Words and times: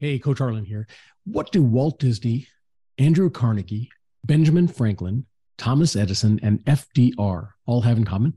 Hey, 0.00 0.18
Coach 0.18 0.38
Harlan 0.38 0.64
here. 0.64 0.88
What 1.24 1.52
do 1.52 1.62
Walt 1.62 2.00
Disney, 2.00 2.48
Andrew 2.98 3.30
Carnegie, 3.30 3.90
Benjamin 4.24 4.66
Franklin, 4.66 5.24
Thomas 5.56 5.94
Edison, 5.94 6.40
and 6.42 6.64
FDR 6.64 7.50
all 7.64 7.82
have 7.82 7.96
in 7.96 8.04
common? 8.04 8.36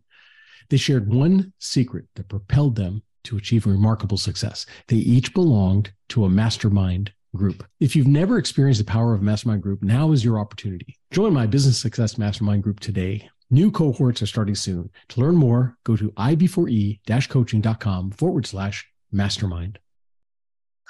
They 0.69 0.77
shared 0.77 1.11
one 1.11 1.53
secret 1.57 2.05
that 2.15 2.29
propelled 2.29 2.75
them 2.75 3.01
to 3.23 3.37
achieve 3.37 3.65
remarkable 3.65 4.17
success. 4.17 4.67
They 4.87 4.97
each 4.97 5.33
belonged 5.33 5.91
to 6.09 6.25
a 6.25 6.29
mastermind 6.29 7.11
group. 7.35 7.65
If 7.79 7.95
you've 7.95 8.07
never 8.07 8.37
experienced 8.37 8.79
the 8.79 8.85
power 8.85 9.15
of 9.15 9.21
a 9.21 9.25
mastermind 9.25 9.63
group, 9.63 9.81
now 9.81 10.11
is 10.11 10.23
your 10.23 10.39
opportunity. 10.39 10.95
Join 11.11 11.33
my 11.33 11.47
business 11.47 11.79
success 11.79 12.19
mastermind 12.19 12.63
group 12.63 12.79
today. 12.79 13.29
New 13.49 13.71
cohorts 13.71 14.21
are 14.21 14.27
starting 14.27 14.55
soon. 14.55 14.89
To 15.09 15.21
learn 15.21 15.35
more, 15.35 15.75
go 15.83 15.95
to 15.95 16.11
ib4e-coaching.com 16.11 18.11
forward 18.11 18.45
slash 18.45 18.87
mastermind. 19.11 19.79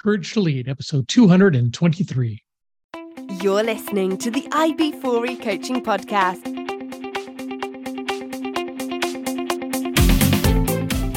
Courage 0.00 0.32
to 0.34 0.40
Lead, 0.40 0.68
episode 0.68 1.08
223. 1.08 2.44
You're 3.42 3.64
listening 3.64 4.16
to 4.18 4.30
the 4.30 4.42
IB4E 4.42 5.42
Coaching 5.42 5.84
Podcast. 5.84 6.44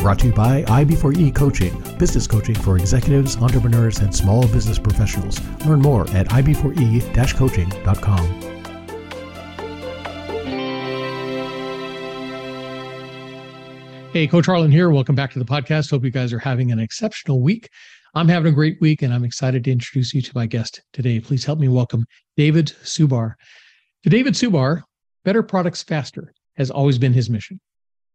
Brought 0.01 0.17
to 0.17 0.25
you 0.25 0.33
by 0.33 0.63
IB4E 0.63 1.35
Coaching, 1.35 1.79
business 1.99 2.25
coaching 2.25 2.55
for 2.55 2.75
executives, 2.75 3.37
entrepreneurs, 3.37 3.99
and 3.99 4.15
small 4.15 4.47
business 4.47 4.79
professionals. 4.79 5.39
Learn 5.63 5.79
more 5.79 6.09
at 6.09 6.27
ib4e-coaching.com. 6.29 8.25
Hey, 14.11 14.27
Coach 14.27 14.47
Harlan 14.47 14.71
here. 14.71 14.89
Welcome 14.89 15.13
back 15.13 15.31
to 15.33 15.39
the 15.39 15.45
podcast. 15.45 15.91
Hope 15.91 16.03
you 16.03 16.09
guys 16.09 16.33
are 16.33 16.39
having 16.39 16.71
an 16.71 16.79
exceptional 16.79 17.41
week. 17.41 17.69
I'm 18.13 18.27
having 18.27 18.51
a 18.51 18.55
great 18.55 18.81
week 18.81 19.03
and 19.03 19.13
I'm 19.13 19.23
excited 19.23 19.63
to 19.63 19.71
introduce 19.71 20.13
you 20.13 20.21
to 20.21 20.31
my 20.35 20.45
guest 20.45 20.81
today. 20.91 21.21
Please 21.21 21.45
help 21.45 21.59
me 21.59 21.69
welcome 21.69 22.05
David 22.35 22.73
Subar. 22.83 23.35
To 24.03 24.09
David 24.09 24.33
Subar, 24.33 24.81
better 25.23 25.41
products 25.41 25.81
faster 25.81 26.33
has 26.57 26.69
always 26.69 26.97
been 26.97 27.13
his 27.13 27.29
mission. 27.29 27.61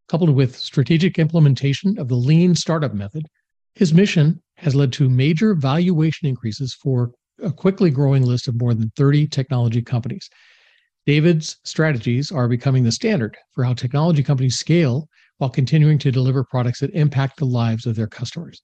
Coupled 0.08 0.28
with 0.28 0.54
strategic 0.54 1.18
implementation 1.18 1.98
of 1.98 2.08
the 2.08 2.14
lean 2.14 2.54
startup 2.54 2.92
method, 2.92 3.24
his 3.74 3.94
mission 3.94 4.42
has 4.58 4.74
led 4.74 4.92
to 4.92 5.08
major 5.08 5.54
valuation 5.54 6.28
increases 6.28 6.74
for 6.74 7.12
a 7.42 7.50
quickly 7.50 7.88
growing 7.88 8.22
list 8.22 8.48
of 8.48 8.60
more 8.60 8.74
than 8.74 8.92
30 8.96 9.26
technology 9.28 9.80
companies. 9.80 10.28
David's 11.06 11.56
strategies 11.64 12.30
are 12.30 12.48
becoming 12.48 12.84
the 12.84 12.92
standard 12.92 13.34
for 13.54 13.64
how 13.64 13.72
technology 13.72 14.22
companies 14.22 14.58
scale 14.58 15.08
while 15.38 15.48
continuing 15.48 15.98
to 16.00 16.12
deliver 16.12 16.44
products 16.44 16.80
that 16.80 16.90
impact 16.90 17.38
the 17.38 17.46
lives 17.46 17.86
of 17.86 17.96
their 17.96 18.06
customers. 18.06 18.60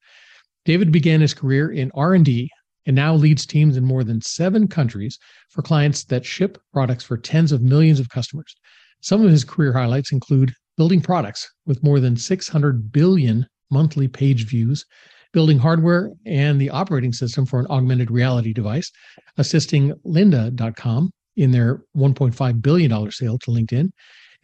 David 0.65 0.93
began 0.93 1.21
his 1.21 1.35
career 1.35 1.71
in 1.71 1.91
R&D 1.95 2.51
and 2.87 2.97
now 2.97 3.15
leads 3.15 3.47
teams 3.47 3.77
in 3.77 3.85
more 3.85 4.05
than 4.05 4.21
7 4.21 4.69
countries 4.69 5.19
for 5.51 5.63
clients 5.63 6.05
that 6.05 6.25
ship 6.25 6.59
products 6.73 7.05
for 7.05 7.17
tens 7.17 7.53
of 7.53 7.63
millions 7.63 8.01
of 8.01 8.09
customers. 8.09 8.55
Some 9.01 9.25
of 9.25 9.31
his 9.31 9.45
career 9.45 9.73
highlights 9.73 10.13
include 10.13 10.53
building 10.77 11.01
products 11.01 11.49
with 11.67 11.83
more 11.83 12.01
than 12.01 12.17
600 12.17 12.93
billion 12.93 13.47
monthly 13.71 14.09
page 14.09 14.47
views, 14.47 14.85
building 15.33 15.59
hardware 15.59 16.11
and 16.27 16.61
the 16.61 16.71
operating 16.71 17.13
system 17.13 17.47
for 17.47 17.61
an 17.61 17.67
augmented 17.71 18.11
reality 18.11 18.53
device, 18.53 18.91
assisting 19.39 19.93
lynda.com 20.07 21.11
in 21.37 21.51
their 21.51 21.83
$1.5 21.97 22.63
billion 22.63 23.11
sale 23.11 23.39
to 23.39 23.51
LinkedIn, 23.51 23.89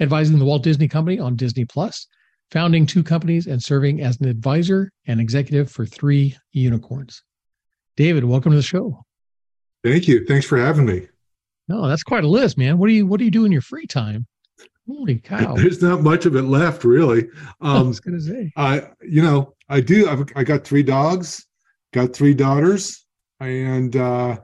advising 0.01 0.39
the 0.39 0.45
Walt 0.45 0.63
Disney 0.63 0.89
Company 0.89 1.19
on 1.19 1.37
Disney 1.37 1.65
Plus, 1.65 2.07
founding 2.51 2.87
two 2.87 3.03
companies 3.03 3.47
and 3.47 3.63
serving 3.63 4.01
as 4.01 4.21
an 4.21 4.29
advisor 4.29 4.91
and 5.07 5.21
executive 5.21 5.71
for 5.71 5.85
three 5.85 6.37
unicorns. 6.53 7.23
David, 7.97 8.25
welcome 8.25 8.53
to 8.53 8.57
the 8.57 8.63
show. 8.63 9.05
Thank 9.85 10.09
you. 10.09 10.25
Thanks 10.25 10.47
for 10.47 10.59
having 10.59 10.87
me. 10.87 11.09
No, 11.69 11.87
that's 11.87 12.03
quite 12.03 12.25
a 12.25 12.29
list, 12.29 12.57
man. 12.57 12.79
What 12.79 12.89
do 12.89 12.95
you 12.95 13.07
what 13.07 13.19
do 13.19 13.25
you 13.25 13.31
do 13.31 13.45
in 13.45 13.53
your 13.53 13.61
free 13.61 13.87
time? 13.87 14.27
Holy 14.87 15.19
cow! 15.19 15.55
There's 15.57 15.83
not 15.83 16.03
much 16.03 16.25
of 16.25 16.35
it 16.35 16.43
left, 16.43 16.85
really. 16.85 17.29
Um, 17.61 17.77
I 17.77 17.83
was 17.83 18.01
gonna 18.01 18.21
say. 18.21 18.53
I, 18.57 18.89
you 19.03 19.23
know, 19.23 19.55
I 19.69 19.81
do. 19.81 20.09
I've, 20.09 20.25
I 20.35 20.45
got 20.45 20.65
three 20.65 20.83
dogs, 20.83 21.47
got 21.93 22.15
three 22.15 22.35
daughters, 22.35 23.05
and 23.39 23.95
uh, 23.95 24.39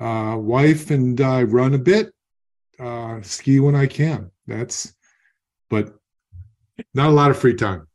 uh, 0.00 0.36
wife, 0.38 0.90
and 0.90 1.20
I 1.20 1.44
run 1.44 1.74
a 1.74 1.78
bit, 1.78 2.12
uh, 2.80 3.22
ski 3.22 3.60
when 3.60 3.76
I 3.76 3.86
can. 3.86 4.30
That's, 4.46 4.92
but 5.70 5.94
not 6.94 7.08
a 7.08 7.12
lot 7.12 7.30
of 7.30 7.38
free 7.38 7.54
time. 7.54 7.86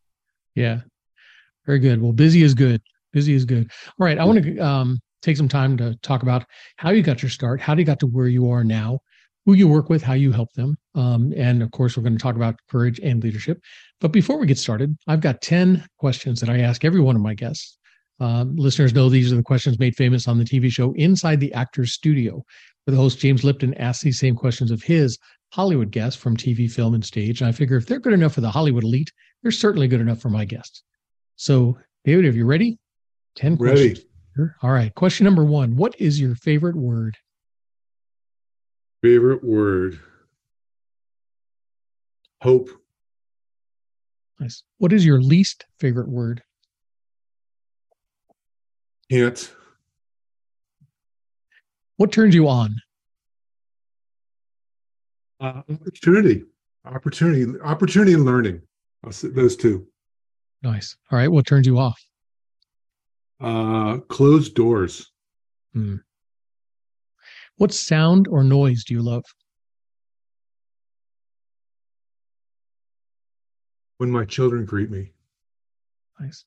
Yeah. 0.55 0.81
Very 1.65 1.79
good. 1.79 2.01
Well, 2.01 2.13
busy 2.13 2.43
is 2.43 2.53
good. 2.53 2.81
Busy 3.13 3.33
is 3.33 3.45
good. 3.45 3.69
All 3.99 4.05
right. 4.05 4.17
I 4.17 4.25
want 4.25 4.43
to 4.43 4.57
um, 4.59 4.99
take 5.21 5.37
some 5.37 5.47
time 5.47 5.77
to 5.77 5.95
talk 6.01 6.23
about 6.23 6.45
how 6.77 6.89
you 6.91 7.03
got 7.03 7.21
your 7.21 7.29
start, 7.29 7.61
how 7.61 7.75
you 7.75 7.83
got 7.83 7.99
to 7.99 8.07
where 8.07 8.27
you 8.27 8.49
are 8.49 8.63
now, 8.63 8.99
who 9.45 9.53
you 9.53 9.67
work 9.67 9.89
with, 9.89 10.01
how 10.01 10.13
you 10.13 10.31
help 10.31 10.51
them. 10.53 10.77
Um, 10.95 11.33
and 11.35 11.61
of 11.61 11.71
course, 11.71 11.95
we're 11.95 12.03
going 12.03 12.17
to 12.17 12.21
talk 12.21 12.35
about 12.35 12.55
courage 12.69 12.99
and 12.99 13.23
leadership. 13.23 13.61
But 13.99 14.11
before 14.11 14.37
we 14.37 14.47
get 14.47 14.57
started, 14.57 14.97
I've 15.07 15.21
got 15.21 15.41
10 15.41 15.85
questions 15.97 16.39
that 16.39 16.49
I 16.49 16.59
ask 16.59 16.83
every 16.83 17.01
one 17.01 17.15
of 17.15 17.21
my 17.21 17.33
guests. 17.33 17.77
Um, 18.19 18.55
listeners 18.55 18.93
know 18.93 19.09
these 19.09 19.31
are 19.33 19.35
the 19.35 19.43
questions 19.43 19.79
made 19.79 19.95
famous 19.95 20.27
on 20.27 20.37
the 20.37 20.43
TV 20.43 20.71
show 20.71 20.93
Inside 20.93 21.39
the 21.39 21.53
Actor's 21.53 21.93
Studio, 21.93 22.43
where 22.83 22.95
the 22.95 23.01
host 23.01 23.19
James 23.19 23.43
Lipton 23.43 23.73
asks 23.75 24.03
these 24.03 24.19
same 24.19 24.35
questions 24.35 24.69
of 24.69 24.83
his 24.83 25.17
Hollywood 25.51 25.91
guests 25.91 26.19
from 26.19 26.37
TV, 26.37 26.71
film, 26.71 26.93
and 26.93 27.03
stage. 27.03 27.41
And 27.41 27.47
I 27.47 27.51
figure 27.51 27.77
if 27.77 27.85
they're 27.85 27.99
good 27.99 28.13
enough 28.13 28.33
for 28.33 28.41
the 28.41 28.51
Hollywood 28.51 28.83
elite, 28.83 29.11
they're 29.43 29.51
certainly 29.51 29.87
good 29.87 30.01
enough 30.01 30.19
for 30.19 30.29
my 30.29 30.45
guests. 30.45 30.83
So, 31.35 31.77
David, 32.05 32.25
are 32.25 32.31
you 32.31 32.45
ready? 32.45 32.79
10 33.35 33.55
ready. 33.55 33.89
questions. 33.89 34.11
All 34.63 34.71
right. 34.71 34.93
Question 34.95 35.25
number 35.25 35.43
one 35.43 35.75
What 35.75 35.99
is 35.99 36.19
your 36.19 36.35
favorite 36.35 36.75
word? 36.75 37.17
Favorite 39.01 39.43
word? 39.43 39.99
Hope. 42.41 42.69
Nice. 44.39 44.63
What 44.77 44.93
is 44.93 45.05
your 45.05 45.21
least 45.21 45.65
favorite 45.79 46.07
word? 46.07 46.43
Can't. 49.11 49.53
What 51.97 52.11
turns 52.11 52.33
you 52.33 52.47
on? 52.47 52.77
Uh, 55.41 55.63
opportunity, 55.71 56.43
opportunity, 56.85 57.59
opportunity 57.63 58.13
and 58.13 58.25
learning. 58.25 58.61
Those 59.03 59.55
two. 59.55 59.87
Nice. 60.61 60.95
All 61.11 61.17
right. 61.17 61.31
What 61.31 61.47
turns 61.47 61.65
you 61.65 61.79
off? 61.79 61.99
Uh, 63.39 63.97
closed 64.07 64.53
doors. 64.53 65.11
Hmm. 65.73 65.95
What 67.57 67.73
sound 67.73 68.27
or 68.27 68.43
noise 68.43 68.83
do 68.83 68.93
you 68.93 69.01
love? 69.01 69.23
When 73.97 74.11
my 74.11 74.25
children 74.25 74.65
greet 74.65 74.91
me. 74.91 75.11
Nice. 76.19 76.45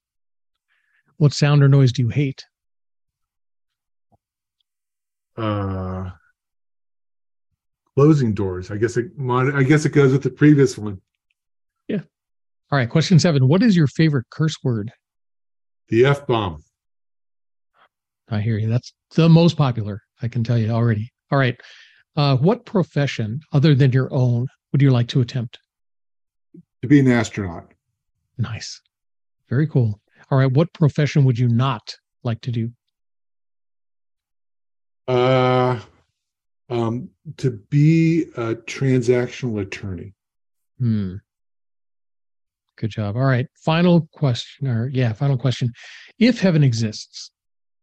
What 1.17 1.33
sound 1.33 1.65
or 1.65 1.69
noise 1.69 1.91
do 1.91 2.03
you 2.03 2.09
hate? 2.11 2.45
Uh, 5.37 6.11
closing 7.97 8.35
doors. 8.35 8.71
I 8.71 8.77
guess 8.77 8.97
it. 8.97 9.07
I 9.21 9.63
guess 9.63 9.85
it 9.85 9.91
goes 9.91 10.13
with 10.13 10.23
the 10.23 10.31
previous 10.31 10.77
one. 10.77 11.01
Yeah. 11.89 12.01
All 12.71 12.79
right. 12.79 12.89
Question 12.89 13.19
seven. 13.19 13.47
What 13.49 13.63
is 13.63 13.77
your 13.77 13.87
favorite 13.87 14.27
curse 14.31 14.57
word? 14.63 14.93
The 15.89 16.07
f 16.07 16.27
bomb. 16.27 16.63
I 18.31 18.41
hear 18.41 18.59
you. 18.59 18.69
That's 18.69 18.93
the 19.15 19.29
most 19.29 19.57
popular. 19.57 20.01
I 20.23 20.29
can 20.29 20.43
tell 20.43 20.59
you 20.59 20.71
already. 20.71 21.13
All 21.31 21.39
right. 21.39 21.61
Uh, 22.17 22.37
what 22.37 22.65
profession 22.65 23.41
other 23.53 23.75
than 23.75 23.93
your 23.93 24.13
own 24.13 24.47
would 24.73 24.81
you 24.81 24.91
like 24.91 25.09
to 25.09 25.21
attempt? 25.21 25.59
To 26.83 26.89
be 26.89 27.01
an 27.01 27.11
astronaut. 27.11 27.73
Nice. 28.39 28.81
Very 29.49 29.67
cool. 29.67 30.01
All 30.31 30.39
right. 30.39 30.51
What 30.51 30.73
profession 30.73 31.25
would 31.25 31.39
you 31.39 31.49
not 31.49 31.97
like 32.23 32.41
to 32.43 32.51
do? 32.51 32.71
Uh, 35.07 35.79
um, 36.71 37.11
to 37.37 37.51
be 37.51 38.23
a 38.37 38.55
transactional 38.55 39.61
attorney. 39.61 40.15
Hmm. 40.79 41.17
Good 42.77 42.91
job. 42.91 43.17
All 43.17 43.23
right. 43.23 43.47
Final 43.57 44.09
question, 44.13 44.67
or 44.67 44.89
yeah, 44.89 45.13
final 45.13 45.39
question. 45.39 45.73
If 46.19 46.41
heaven 46.41 46.65
exists, 46.65 47.31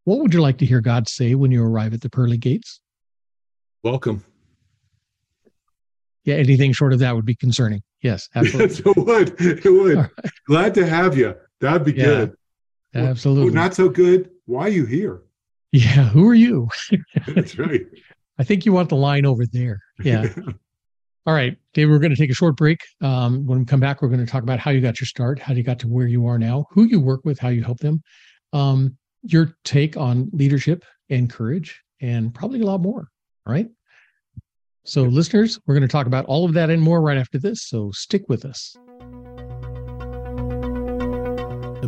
what 0.04 0.18
would 0.18 0.34
you 0.34 0.42
like 0.42 0.58
to 0.58 0.66
hear 0.66 0.80
God 0.80 1.08
say 1.08 1.34
when 1.34 1.50
you 1.50 1.64
arrive 1.64 1.94
at 1.94 2.00
the 2.00 2.10
pearly 2.10 2.36
gates? 2.36 2.80
Welcome. 3.82 4.24
Yeah, 6.24 6.36
anything 6.36 6.72
short 6.72 6.92
of 6.92 7.00
that 7.00 7.16
would 7.16 7.24
be 7.24 7.34
concerning. 7.34 7.82
Yes, 8.02 8.28
absolutely. 8.34 8.68
Yes, 8.68 8.80
it 8.80 8.96
would. 8.96 9.40
It 9.40 9.70
would. 9.70 9.96
Right. 9.96 10.10
Glad 10.46 10.74
to 10.74 10.86
have 10.86 11.16
you. 11.16 11.34
That'd 11.60 11.84
be 11.84 11.92
yeah, 11.92 12.04
good. 12.04 12.36
Absolutely. 12.94 13.52
not 13.52 13.74
so 13.74 13.88
good. 13.88 14.30
Why 14.44 14.66
are 14.66 14.68
you 14.68 14.84
here? 14.84 15.22
Yeah, 15.72 16.08
who 16.10 16.28
are 16.28 16.34
you? 16.34 16.68
That's 17.28 17.58
right. 17.58 17.86
I 18.38 18.44
think 18.44 18.66
you 18.66 18.72
want 18.72 18.88
the 18.88 18.96
line 18.96 19.26
over 19.26 19.44
there. 19.46 19.80
Yeah. 20.02 20.28
All 21.26 21.34
right, 21.34 21.56
David, 21.72 21.92
we're 21.92 22.00
going 22.00 22.10
to 22.10 22.16
take 22.16 22.30
a 22.30 22.34
short 22.34 22.56
break. 22.56 22.80
Um, 23.00 23.46
when 23.46 23.60
we 23.60 23.64
come 23.64 23.78
back, 23.78 24.02
we're 24.02 24.08
going 24.08 24.24
to 24.24 24.30
talk 24.30 24.42
about 24.42 24.58
how 24.58 24.72
you 24.72 24.80
got 24.80 25.00
your 25.00 25.06
start, 25.06 25.38
how 25.38 25.54
you 25.54 25.62
got 25.62 25.78
to 25.80 25.88
where 25.88 26.08
you 26.08 26.26
are 26.26 26.36
now, 26.36 26.66
who 26.72 26.82
you 26.82 26.98
work 26.98 27.20
with, 27.24 27.38
how 27.38 27.48
you 27.48 27.62
help 27.62 27.78
them. 27.78 28.02
Um, 28.52 28.96
your 29.22 29.56
take 29.62 29.96
on 29.96 30.30
leadership 30.32 30.84
and 31.10 31.30
courage 31.30 31.80
and 32.00 32.34
probably 32.34 32.60
a 32.60 32.66
lot 32.66 32.80
more. 32.80 33.06
All 33.46 33.52
right. 33.52 33.68
So, 34.84 35.02
listeners, 35.02 35.60
we're 35.64 35.74
going 35.74 35.86
to 35.86 35.92
talk 35.92 36.08
about 36.08 36.24
all 36.24 36.44
of 36.44 36.54
that 36.54 36.70
and 36.70 36.82
more 36.82 37.00
right 37.00 37.16
after 37.16 37.38
this. 37.38 37.68
So, 37.68 37.92
stick 37.92 38.24
with 38.28 38.44
us. 38.44 38.76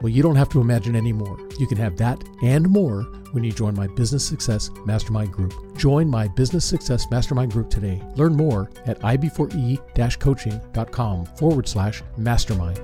Well, 0.00 0.08
you 0.08 0.22
don't 0.22 0.36
have 0.36 0.48
to 0.50 0.60
imagine 0.60 0.96
anymore. 0.96 1.38
You 1.58 1.66
can 1.66 1.76
have 1.76 1.96
that 1.98 2.22
and 2.42 2.68
more 2.68 3.02
when 3.32 3.44
you 3.44 3.52
join 3.52 3.74
my 3.76 3.86
Business 3.86 4.24
Success 4.24 4.70
Mastermind 4.86 5.30
Group. 5.30 5.76
Join 5.76 6.08
my 6.08 6.26
Business 6.28 6.64
Success 6.64 7.10
Mastermind 7.10 7.52
Group 7.52 7.68
today. 7.68 8.02
Learn 8.16 8.34
more 8.34 8.70
at 8.86 8.98
ib4e 9.00 10.18
coaching.com 10.18 11.26
forward 11.26 11.68
slash 11.68 12.02
mastermind. 12.16 12.78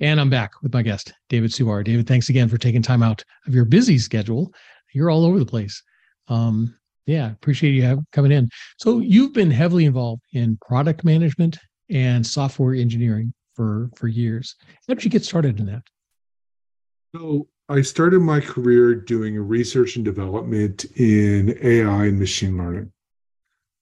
And 0.00 0.18
I'm 0.18 0.30
back 0.30 0.52
with 0.62 0.72
my 0.72 0.80
guest, 0.80 1.12
David 1.28 1.50
Subar. 1.50 1.84
David, 1.84 2.06
thanks 2.06 2.30
again 2.30 2.48
for 2.48 2.56
taking 2.56 2.80
time 2.80 3.02
out 3.02 3.22
of 3.46 3.54
your 3.54 3.66
busy 3.66 3.98
schedule. 3.98 4.50
You're 4.94 5.10
all 5.10 5.26
over 5.26 5.38
the 5.38 5.44
place. 5.44 5.82
Um, 6.28 6.74
yeah, 7.04 7.32
appreciate 7.32 7.74
you 7.74 7.82
have, 7.82 7.98
coming 8.12 8.32
in. 8.32 8.48
So 8.78 9.00
you've 9.00 9.34
been 9.34 9.50
heavily 9.50 9.84
involved 9.84 10.22
in 10.32 10.56
product 10.66 11.04
management 11.04 11.58
and 11.90 12.26
software 12.26 12.74
engineering 12.74 13.34
for 13.60 13.90
for 13.94 14.08
years. 14.08 14.56
How 14.88 14.94
did 14.94 15.04
you 15.04 15.10
get 15.10 15.22
started 15.22 15.60
in 15.60 15.66
that? 15.66 15.82
So 17.14 17.46
I 17.68 17.82
started 17.82 18.20
my 18.20 18.40
career 18.40 18.94
doing 18.94 19.38
research 19.38 19.96
and 19.96 20.04
development 20.04 20.86
in 20.96 21.58
AI 21.62 22.06
and 22.06 22.18
machine 22.18 22.56
learning. 22.56 22.90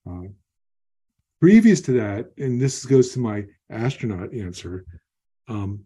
Uh, 0.04 0.32
previous 1.40 1.80
to 1.82 1.92
that, 1.92 2.32
and 2.38 2.60
this 2.60 2.84
goes 2.84 3.12
to 3.12 3.20
my 3.20 3.44
astronaut 3.70 4.34
answer, 4.34 4.84
um, 5.46 5.84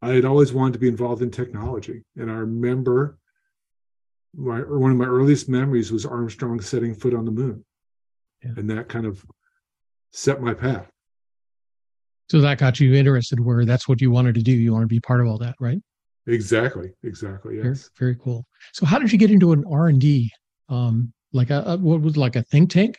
I 0.00 0.08
had 0.08 0.24
always 0.24 0.52
wanted 0.52 0.72
to 0.72 0.80
be 0.80 0.88
involved 0.88 1.22
in 1.22 1.30
technology. 1.30 2.02
And 2.16 2.28
I 2.28 2.34
remember 2.34 3.18
my 4.34 4.58
one 4.62 4.90
of 4.90 4.96
my 4.96 5.06
earliest 5.06 5.48
memories 5.48 5.92
was 5.92 6.04
Armstrong 6.04 6.60
setting 6.60 6.92
foot 6.92 7.14
on 7.14 7.24
the 7.24 7.30
moon. 7.30 7.64
Yeah. 8.42 8.54
And 8.56 8.68
that 8.70 8.88
kind 8.88 9.06
of 9.06 9.24
set 10.10 10.42
my 10.42 10.54
path. 10.54 10.91
So 12.32 12.40
that 12.40 12.56
got 12.56 12.80
you 12.80 12.94
interested 12.94 13.38
where 13.40 13.66
that's 13.66 13.86
what 13.86 14.00
you 14.00 14.10
wanted 14.10 14.36
to 14.36 14.42
do. 14.42 14.52
You 14.52 14.72
want 14.72 14.84
to 14.84 14.86
be 14.86 15.00
part 15.00 15.20
of 15.20 15.26
all 15.26 15.36
that, 15.36 15.54
right? 15.60 15.78
Exactly. 16.26 16.94
Exactly. 17.02 17.56
Yes. 17.56 17.90
Very, 17.98 18.14
very 18.14 18.16
cool. 18.24 18.46
So 18.72 18.86
how 18.86 18.98
did 18.98 19.12
you 19.12 19.18
get 19.18 19.30
into 19.30 19.52
an 19.52 19.66
R 19.70 19.88
and 19.88 20.00
D? 20.00 20.32
Um, 20.70 21.12
like 21.34 21.50
a, 21.50 21.62
a, 21.66 21.76
what 21.76 22.00
was 22.00 22.16
like 22.16 22.36
a 22.36 22.42
think 22.42 22.70
tank, 22.70 22.96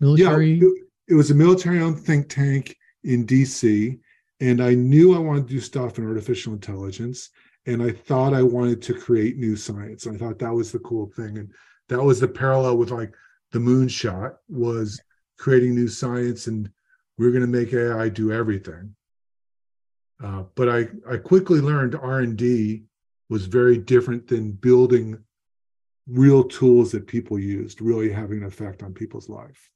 military? 0.00 0.52
Yeah, 0.52 0.68
it, 0.68 0.84
it 1.08 1.14
was 1.16 1.30
a 1.30 1.34
military-owned 1.34 2.00
think 2.00 2.30
tank 2.30 2.74
in 3.04 3.26
DC, 3.26 3.98
and 4.40 4.62
I 4.62 4.72
knew 4.72 5.14
I 5.14 5.18
wanted 5.18 5.48
to 5.48 5.52
do 5.52 5.60
stuff 5.60 5.98
in 5.98 6.06
artificial 6.06 6.54
intelligence, 6.54 7.28
and 7.66 7.82
I 7.82 7.90
thought 7.90 8.32
I 8.32 8.42
wanted 8.42 8.80
to 8.84 8.94
create 8.94 9.36
new 9.36 9.54
science. 9.54 10.06
I 10.06 10.16
thought 10.16 10.38
that 10.38 10.54
was 10.54 10.72
the 10.72 10.78
cool 10.78 11.10
thing, 11.14 11.36
and 11.36 11.52
that 11.90 12.02
was 12.02 12.20
the 12.20 12.28
parallel 12.28 12.78
with 12.78 12.90
like 12.90 13.12
the 13.50 13.58
moonshot 13.58 14.36
was 14.48 14.98
creating 15.36 15.74
new 15.74 15.88
science 15.88 16.46
and 16.46 16.70
we 17.18 17.26
are 17.26 17.30
going 17.30 17.42
to 17.42 17.46
make 17.46 17.72
AI 17.72 18.08
do 18.08 18.32
everything. 18.32 18.94
Uh, 20.22 20.44
but 20.54 20.68
I, 20.68 20.88
I 21.08 21.16
quickly 21.16 21.60
learned 21.60 21.94
R&D 21.94 22.84
was 23.28 23.46
very 23.46 23.78
different 23.78 24.28
than 24.28 24.52
building 24.52 25.18
real 26.06 26.44
tools 26.44 26.92
that 26.92 27.06
people 27.06 27.38
used, 27.38 27.80
really 27.80 28.10
having 28.10 28.38
an 28.38 28.44
effect 28.44 28.82
on 28.82 28.92
people's 28.92 29.28
life. 29.28 29.70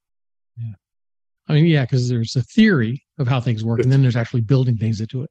Yeah. 0.56 0.74
I 1.48 1.54
mean, 1.54 1.66
yeah, 1.66 1.84
because 1.84 2.08
there's 2.08 2.36
a 2.36 2.42
theory 2.42 3.04
of 3.18 3.28
how 3.28 3.40
things 3.40 3.64
work, 3.64 3.80
and 3.80 3.90
then 3.90 4.02
there's 4.02 4.16
actually 4.16 4.40
building 4.40 4.76
things 4.76 4.98
that 4.98 5.10
do 5.10 5.22
it. 5.22 5.30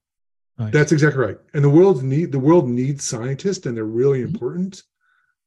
Nice. 0.57 0.71
That's 0.71 0.91
exactly 0.93 1.21
right. 1.21 1.37
And 1.53 1.63
the 1.63 1.69
world 1.69 2.01
need 2.03 2.31
the 2.31 2.39
world 2.39 2.69
needs 2.69 3.03
scientists, 3.03 3.65
and 3.65 3.75
they're 3.75 3.83
really 3.83 4.19
mm-hmm. 4.19 4.33
important. 4.33 4.83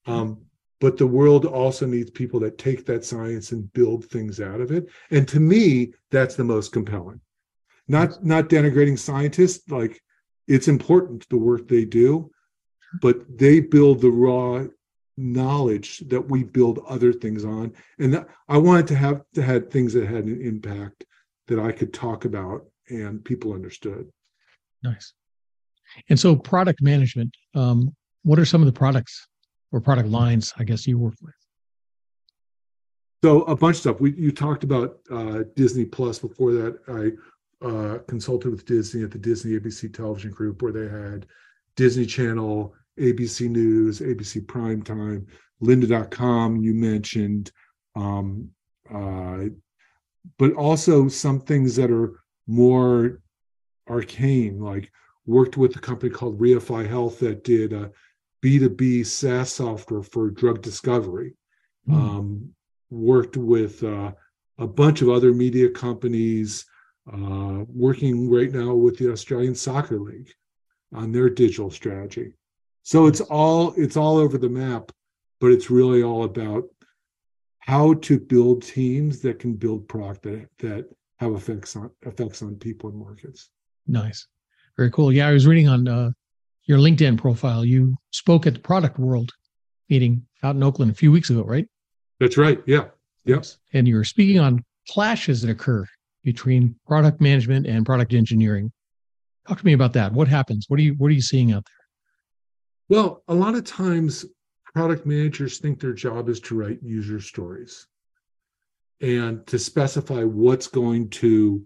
Um, 0.06 0.38
but 0.80 0.96
the 0.96 1.06
world 1.06 1.44
also 1.44 1.86
needs 1.86 2.10
people 2.10 2.38
that 2.40 2.58
take 2.58 2.86
that 2.86 3.04
science 3.04 3.52
and 3.52 3.72
build 3.72 4.04
things 4.04 4.40
out 4.40 4.60
of 4.60 4.70
it. 4.70 4.88
And 5.10 5.26
to 5.28 5.40
me 5.40 5.92
that's 6.10 6.36
the 6.36 6.44
most 6.44 6.72
compelling. 6.72 7.20
Not 7.88 8.24
not 8.24 8.48
denigrating 8.48 8.98
scientists 8.98 9.70
like 9.70 10.02
it's 10.46 10.68
important 10.68 11.28
the 11.28 11.38
work 11.38 11.68
they 11.68 11.84
do 11.84 12.30
but 13.02 13.38
they 13.38 13.60
build 13.60 14.00
the 14.00 14.10
raw 14.10 14.64
knowledge 15.16 15.98
that 16.08 16.20
we 16.20 16.44
build 16.44 16.80
other 16.88 17.12
things 17.12 17.44
on. 17.44 17.72
And 17.98 18.14
that, 18.14 18.28
i 18.48 18.56
wanted 18.56 18.86
to 18.88 18.94
have 18.94 19.22
to 19.34 19.42
have 19.42 19.70
things 19.70 19.92
that 19.94 20.06
had 20.06 20.24
an 20.24 20.40
impact 20.40 21.04
that 21.48 21.58
i 21.58 21.72
could 21.72 21.92
talk 21.92 22.24
about 22.24 22.66
and 22.88 23.24
people 23.24 23.52
understood. 23.52 24.08
Nice. 24.82 25.12
And 26.08 26.18
so 26.18 26.36
product 26.36 26.80
management 26.82 27.36
um, 27.54 27.94
what 28.22 28.38
are 28.38 28.44
some 28.44 28.62
of 28.62 28.66
the 28.66 28.72
products 28.72 29.26
or 29.72 29.80
product 29.80 30.08
lines, 30.08 30.52
I 30.58 30.64
guess 30.64 30.86
you 30.86 30.98
work 30.98 31.14
with? 31.22 31.34
So 33.22 33.42
a 33.42 33.56
bunch 33.56 33.76
of 33.76 33.80
stuff. 33.80 34.00
We 34.00 34.14
you 34.14 34.30
talked 34.30 34.64
about 34.64 35.00
uh, 35.10 35.42
Disney 35.56 35.84
Plus 35.84 36.18
before 36.18 36.52
that. 36.52 36.78
I 36.88 37.66
uh, 37.66 37.98
consulted 38.06 38.50
with 38.50 38.64
Disney 38.64 39.02
at 39.02 39.10
the 39.10 39.18
Disney 39.18 39.58
ABC 39.58 39.92
Television 39.92 40.30
Group, 40.30 40.62
where 40.62 40.72
they 40.72 40.88
had 40.88 41.26
Disney 41.76 42.06
Channel, 42.06 42.74
ABC 42.98 43.50
News, 43.50 44.00
ABC 44.00 44.46
Primetime, 44.46 45.26
Lynda.com. 45.60 46.56
You 46.56 46.74
mentioned, 46.74 47.50
um, 47.96 48.48
uh, 48.92 49.46
but 50.38 50.52
also 50.52 51.08
some 51.08 51.40
things 51.40 51.74
that 51.74 51.90
are 51.90 52.20
more 52.46 53.20
arcane, 53.88 54.60
like 54.60 54.92
worked 55.26 55.56
with 55.56 55.74
a 55.74 55.80
company 55.80 56.10
called 56.10 56.40
Reify 56.40 56.88
Health 56.88 57.18
that 57.18 57.42
did 57.42 57.72
a 57.72 57.90
B2B 58.42 59.04
SaaS 59.06 59.52
software 59.52 60.02
for 60.02 60.30
drug 60.30 60.62
discovery. 60.62 61.34
Mm. 61.88 61.94
Um, 61.94 62.54
worked 62.90 63.36
with 63.36 63.82
uh, 63.82 64.12
a 64.58 64.66
bunch 64.66 65.02
of 65.02 65.08
other 65.08 65.32
media 65.32 65.70
companies, 65.70 66.64
uh, 67.12 67.64
working 67.68 68.30
right 68.30 68.52
now 68.52 68.74
with 68.74 68.98
the 68.98 69.10
Australian 69.10 69.54
Soccer 69.54 69.98
League 69.98 70.32
on 70.94 71.12
their 71.12 71.30
digital 71.30 71.70
strategy. 71.70 72.32
So 72.82 73.06
it's 73.06 73.20
all 73.20 73.74
it's 73.76 73.96
all 73.96 74.16
over 74.16 74.38
the 74.38 74.48
map, 74.48 74.90
but 75.40 75.52
it's 75.52 75.70
really 75.70 76.02
all 76.02 76.24
about 76.24 76.64
how 77.60 77.94
to 77.94 78.18
build 78.18 78.62
teams 78.62 79.20
that 79.20 79.38
can 79.38 79.54
build 79.54 79.88
product 79.88 80.22
that, 80.22 80.48
that 80.58 80.88
have 81.18 81.34
effects 81.34 81.76
on 81.76 81.90
effects 82.02 82.42
on 82.42 82.56
people 82.56 82.88
and 82.90 82.98
markets. 82.98 83.50
Nice, 83.86 84.26
very 84.76 84.90
cool. 84.90 85.12
Yeah, 85.12 85.28
I 85.28 85.32
was 85.32 85.46
reading 85.46 85.68
on 85.68 85.86
uh, 85.86 86.10
your 86.68 86.78
LinkedIn 86.78 87.18
profile. 87.18 87.64
You 87.64 87.96
spoke 88.12 88.46
at 88.46 88.54
the 88.54 88.60
Product 88.60 88.98
World 88.98 89.32
meeting 89.88 90.26
out 90.42 90.54
in 90.54 90.62
Oakland 90.62 90.92
a 90.92 90.94
few 90.94 91.10
weeks 91.10 91.30
ago, 91.30 91.42
right? 91.42 91.66
That's 92.20 92.36
right. 92.36 92.62
Yeah. 92.66 92.84
Yes. 93.24 93.58
And 93.72 93.88
you 93.88 93.96
were 93.96 94.04
speaking 94.04 94.38
on 94.38 94.64
clashes 94.88 95.42
that 95.42 95.50
occur 95.50 95.86
between 96.22 96.76
product 96.86 97.20
management 97.20 97.66
and 97.66 97.86
product 97.86 98.12
engineering. 98.12 98.70
Talk 99.48 99.58
to 99.58 99.66
me 99.66 99.72
about 99.72 99.94
that. 99.94 100.12
What 100.12 100.28
happens? 100.28 100.66
What 100.68 100.78
are 100.78 100.82
you 100.82 100.94
what 100.98 101.08
are 101.08 101.14
you 101.14 101.22
seeing 101.22 101.52
out 101.52 101.64
there? 101.64 102.96
Well, 102.96 103.22
a 103.28 103.34
lot 103.34 103.54
of 103.54 103.64
times 103.64 104.26
product 104.74 105.06
managers 105.06 105.58
think 105.58 105.80
their 105.80 105.94
job 105.94 106.28
is 106.28 106.38
to 106.40 106.54
write 106.54 106.82
user 106.82 107.20
stories 107.20 107.86
and 109.00 109.46
to 109.46 109.58
specify 109.58 110.22
what's 110.22 110.66
going 110.66 111.08
to 111.08 111.64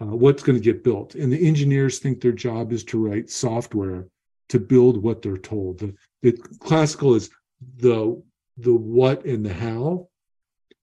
uh, 0.00 0.06
what's 0.06 0.44
going 0.44 0.56
to 0.56 0.62
get 0.62 0.84
built 0.84 1.16
and 1.16 1.32
the 1.32 1.46
engineers 1.46 1.98
think 1.98 2.20
their 2.20 2.30
job 2.30 2.72
is 2.72 2.84
to 2.84 3.04
write 3.04 3.28
software 3.28 4.06
to 4.48 4.58
build 4.58 5.02
what 5.02 5.22
they're 5.22 5.36
told. 5.36 5.78
The, 5.78 5.94
the 6.22 6.32
classical 6.60 7.14
is 7.14 7.30
the 7.76 8.20
the 8.56 8.74
what 8.74 9.24
and 9.24 9.44
the 9.44 9.52
how, 9.52 10.08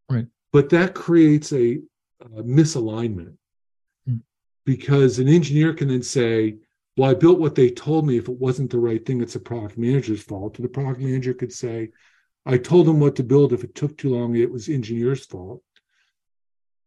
right? 0.10 0.28
But 0.52 0.70
that 0.70 0.96
creates 0.96 1.52
a, 1.52 1.80
a 2.22 2.44
misalignment 2.44 3.36
hmm. 4.06 4.18
because 4.66 5.20
an 5.20 5.28
engineer 5.28 5.74
can 5.74 5.90
then 5.90 6.04
say, 6.04 6.58
"Well, 6.96 7.10
I 7.10 7.14
built 7.14 7.40
what 7.40 7.56
they 7.56 7.70
told 7.70 8.06
me. 8.06 8.18
If 8.18 8.30
it 8.30 8.40
wasn't 8.40 8.72
the 8.72 8.80
right 8.80 9.06
thing, 9.06 9.22
it's 9.22 9.36
a 9.36 9.40
product 9.40 9.78
manager's 9.78 10.24
fault." 10.24 10.58
And 10.58 10.66
the 10.66 10.70
product 10.70 11.02
manager 11.02 11.34
could 11.34 11.54
say, 11.54 11.92
"I 12.46 12.58
told 12.58 12.88
them 12.88 13.00
what 13.00 13.16
to 13.18 13.24
build. 13.24 13.54
If 13.54 13.64
it 13.64 13.76
took 13.76 13.98
too 13.98 14.16
long, 14.16 14.36
it 14.36 14.52
was 14.52 14.70
engineer's 14.70 15.26
fault." 15.26 15.62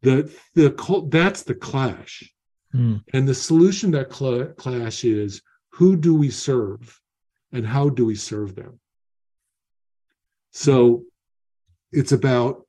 The 0.03 0.33
the 0.55 1.09
that's 1.11 1.43
the 1.43 1.55
clash. 1.55 2.33
Hmm. 2.73 2.97
And 3.15 3.27
the 3.27 3.35
solution 3.35 3.93
to 3.93 3.99
that 3.99 4.15
cl- 4.15 4.53
clash 4.55 5.03
is 5.05 5.43
who 5.79 5.95
do 5.95 6.13
we 6.13 6.29
serve 6.29 7.01
and 7.53 7.65
how 7.65 7.89
do 7.89 8.05
we 8.05 8.17
serve 8.17 8.57
them? 8.57 8.81
So 10.51 11.05
it's 11.93 12.11
about 12.11 12.67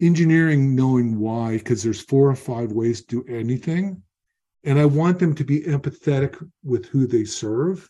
engineering 0.00 0.74
knowing 0.74 1.20
why, 1.20 1.58
because 1.58 1.84
there's 1.84 2.00
four 2.00 2.28
or 2.28 2.34
five 2.34 2.72
ways 2.72 3.04
to 3.04 3.22
do 3.22 3.32
anything. 3.32 4.02
And 4.64 4.76
I 4.76 4.86
want 4.86 5.20
them 5.20 5.36
to 5.36 5.44
be 5.44 5.60
empathetic 5.60 6.44
with 6.64 6.86
who 6.86 7.06
they 7.06 7.24
serve. 7.24 7.88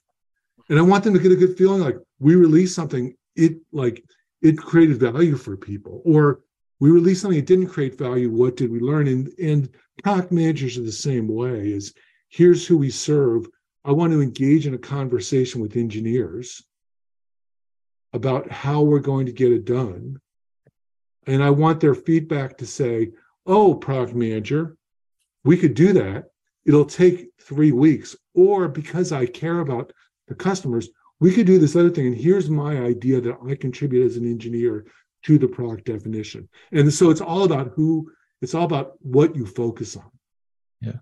And 0.68 0.78
I 0.78 0.82
want 0.82 1.02
them 1.02 1.14
to 1.14 1.20
get 1.20 1.32
a 1.32 1.36
good 1.36 1.56
feeling 1.56 1.80
like 1.80 1.96
we 2.18 2.34
release 2.34 2.74
something, 2.74 3.16
it 3.36 3.54
like 3.72 4.04
it 4.42 4.58
created 4.58 5.00
value 5.00 5.34
for 5.34 5.56
people, 5.56 6.02
or 6.04 6.40
we 6.78 6.90
released 6.90 7.22
something 7.22 7.38
it 7.38 7.46
didn't 7.46 7.68
create 7.68 7.96
value. 7.96 8.30
What 8.30 8.58
did 8.58 8.70
we 8.70 8.80
learn? 8.80 9.08
And 9.08 9.32
and 9.42 9.70
product 10.02 10.30
managers 10.30 10.76
are 10.76 10.82
the 10.82 10.92
same 10.92 11.26
way 11.26 11.72
is 11.72 11.94
here's 12.28 12.66
who 12.66 12.76
we 12.76 12.90
serve. 12.90 13.48
I 13.84 13.92
want 13.92 14.12
to 14.12 14.20
engage 14.20 14.66
in 14.66 14.74
a 14.74 14.78
conversation 14.78 15.60
with 15.60 15.76
engineers 15.76 16.62
about 18.12 18.50
how 18.50 18.82
we're 18.82 18.98
going 18.98 19.26
to 19.26 19.32
get 19.32 19.52
it 19.52 19.64
done. 19.64 20.18
And 21.26 21.42
I 21.42 21.50
want 21.50 21.80
their 21.80 21.94
feedback 21.94 22.58
to 22.58 22.66
say, 22.66 23.12
oh, 23.46 23.74
product 23.74 24.14
manager, 24.14 24.76
we 25.44 25.56
could 25.56 25.74
do 25.74 25.92
that. 25.94 26.30
It'll 26.64 26.84
take 26.84 27.28
three 27.40 27.72
weeks. 27.72 28.16
Or 28.34 28.68
because 28.68 29.12
I 29.12 29.26
care 29.26 29.60
about 29.60 29.92
the 30.26 30.34
customers, 30.34 30.88
we 31.20 31.32
could 31.32 31.46
do 31.46 31.58
this 31.58 31.76
other 31.76 31.90
thing. 31.90 32.06
And 32.08 32.16
here's 32.16 32.48
my 32.48 32.78
idea 32.78 33.20
that 33.20 33.36
I 33.46 33.54
contribute 33.54 34.04
as 34.04 34.16
an 34.16 34.26
engineer 34.26 34.86
to 35.24 35.38
the 35.38 35.48
product 35.48 35.84
definition. 35.84 36.48
And 36.72 36.92
so 36.92 37.10
it's 37.10 37.20
all 37.20 37.44
about 37.44 37.72
who, 37.74 38.10
it's 38.40 38.54
all 38.54 38.64
about 38.64 38.92
what 39.00 39.34
you 39.34 39.46
focus 39.46 39.96
on. 39.96 40.10
Yeah. 40.80 40.98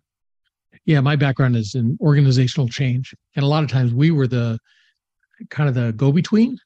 Yeah. 0.85 1.01
My 1.01 1.17
background 1.17 1.57
is 1.57 1.75
in 1.75 1.99
organizational 2.01 2.69
change. 2.69 3.15
And 3.35 3.45
a 3.45 3.49
lot 3.49 3.65
of 3.65 3.71
times 3.71 3.93
we 3.93 4.11
were 4.11 4.27
the 4.27 4.59
kind 5.51 5.69
of 5.69 5.75
the 5.75 5.93
go 5.93 6.13
between 6.13 6.59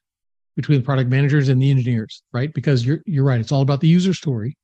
between 0.57 0.79
the 0.79 0.85
product 0.85 1.11
managers 1.11 1.49
and 1.49 1.61
the 1.61 1.71
engineers, 1.71 2.23
right? 2.33 2.53
Because 2.53 2.85
you're 2.85 3.01
you're 3.07 3.25
right. 3.25 3.41
It's 3.41 3.53
all 3.53 3.63
about 3.63 3.81
the 3.81 3.89
user 3.89 4.15
story. 4.15 4.57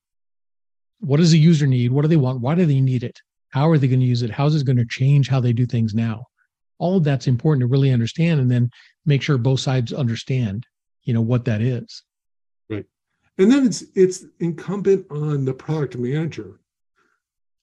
What 1.01 1.19
does 1.19 1.31
the 1.31 1.39
user 1.39 1.67
need? 1.67 1.93
What 1.93 2.03
do 2.03 2.09
they 2.09 2.17
want? 2.17 2.41
Why 2.41 2.55
do 2.55 2.67
they 2.67 2.81
need 2.81 3.03
it? 3.03 3.19
How 3.51 3.69
are 3.69 3.79
they 3.79 3.89
going 3.89 4.01
to 4.01 4.07
use 4.07 4.23
it? 4.23 4.31
How 4.31 4.47
is 4.47 4.55
it 4.55 4.67
going 4.67 4.77
to 4.77 4.87
change 4.87 5.29
how 5.29 5.41
they 5.41 5.53
do 5.53 5.67
things 5.67 5.95
now? 5.95 6.27
All 6.79 6.97
of 6.97 7.05
that's 7.05 7.27
important 7.27 7.63
to 7.63 7.67
really 7.67 7.91
understand 7.91 8.41
and 8.41 8.51
then 8.51 8.71
make 9.07 9.23
sure 9.23 9.39
both 9.39 9.61
sides 9.61 9.93
understand, 9.93 10.67
you 11.05 11.15
know, 11.15 11.23
what 11.23 11.45
that 11.47 11.63
is. 11.63 12.03
Right. 12.69 12.85
And 13.39 13.51
then 13.51 13.67
it's 13.67 13.85
it's 13.95 14.25
incumbent 14.41 15.07
on 15.11 15.45
the 15.45 15.55
product 15.55 15.97
manager 15.97 16.61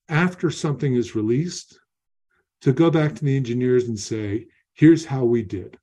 after 0.10 0.52
something 0.52 0.96
is 0.96 1.16
released 1.16 1.80
to 2.62 2.74
go 2.74 2.90
back 2.90 3.16
to 3.16 3.26
the 3.26 3.36
engineers 3.36 3.88
and 3.88 4.00
say, 4.00 4.48
here's 4.74 5.06
how 5.06 5.24
we 5.24 5.44
did 5.44 5.78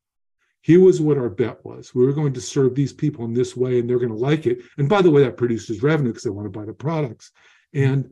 here 0.63 0.81
was 0.81 1.01
what 1.01 1.19
our 1.19 1.31
bet 1.31 1.65
was. 1.65 1.95
We 1.95 2.05
were 2.05 2.13
going 2.13 2.35
to 2.35 2.41
serve 2.41 2.75
these 2.75 2.93
people 2.93 3.25
in 3.25 3.33
this 3.33 3.57
way, 3.57 3.79
and 3.79 3.89
they're 3.89 3.99
going 3.99 4.11
to 4.11 4.15
like 4.15 4.47
it. 4.47 4.61
And 4.79 4.89
by 4.89 5.03
the 5.03 5.11
way, 5.11 5.23
that 5.25 5.37
produces 5.37 5.83
revenue 5.83 6.11
because 6.11 6.25
they 6.25 6.31
want 6.31 6.53
to 6.53 6.59
buy 6.59 6.67
the 6.67 6.73
products. 6.73 7.31
And 7.73 8.11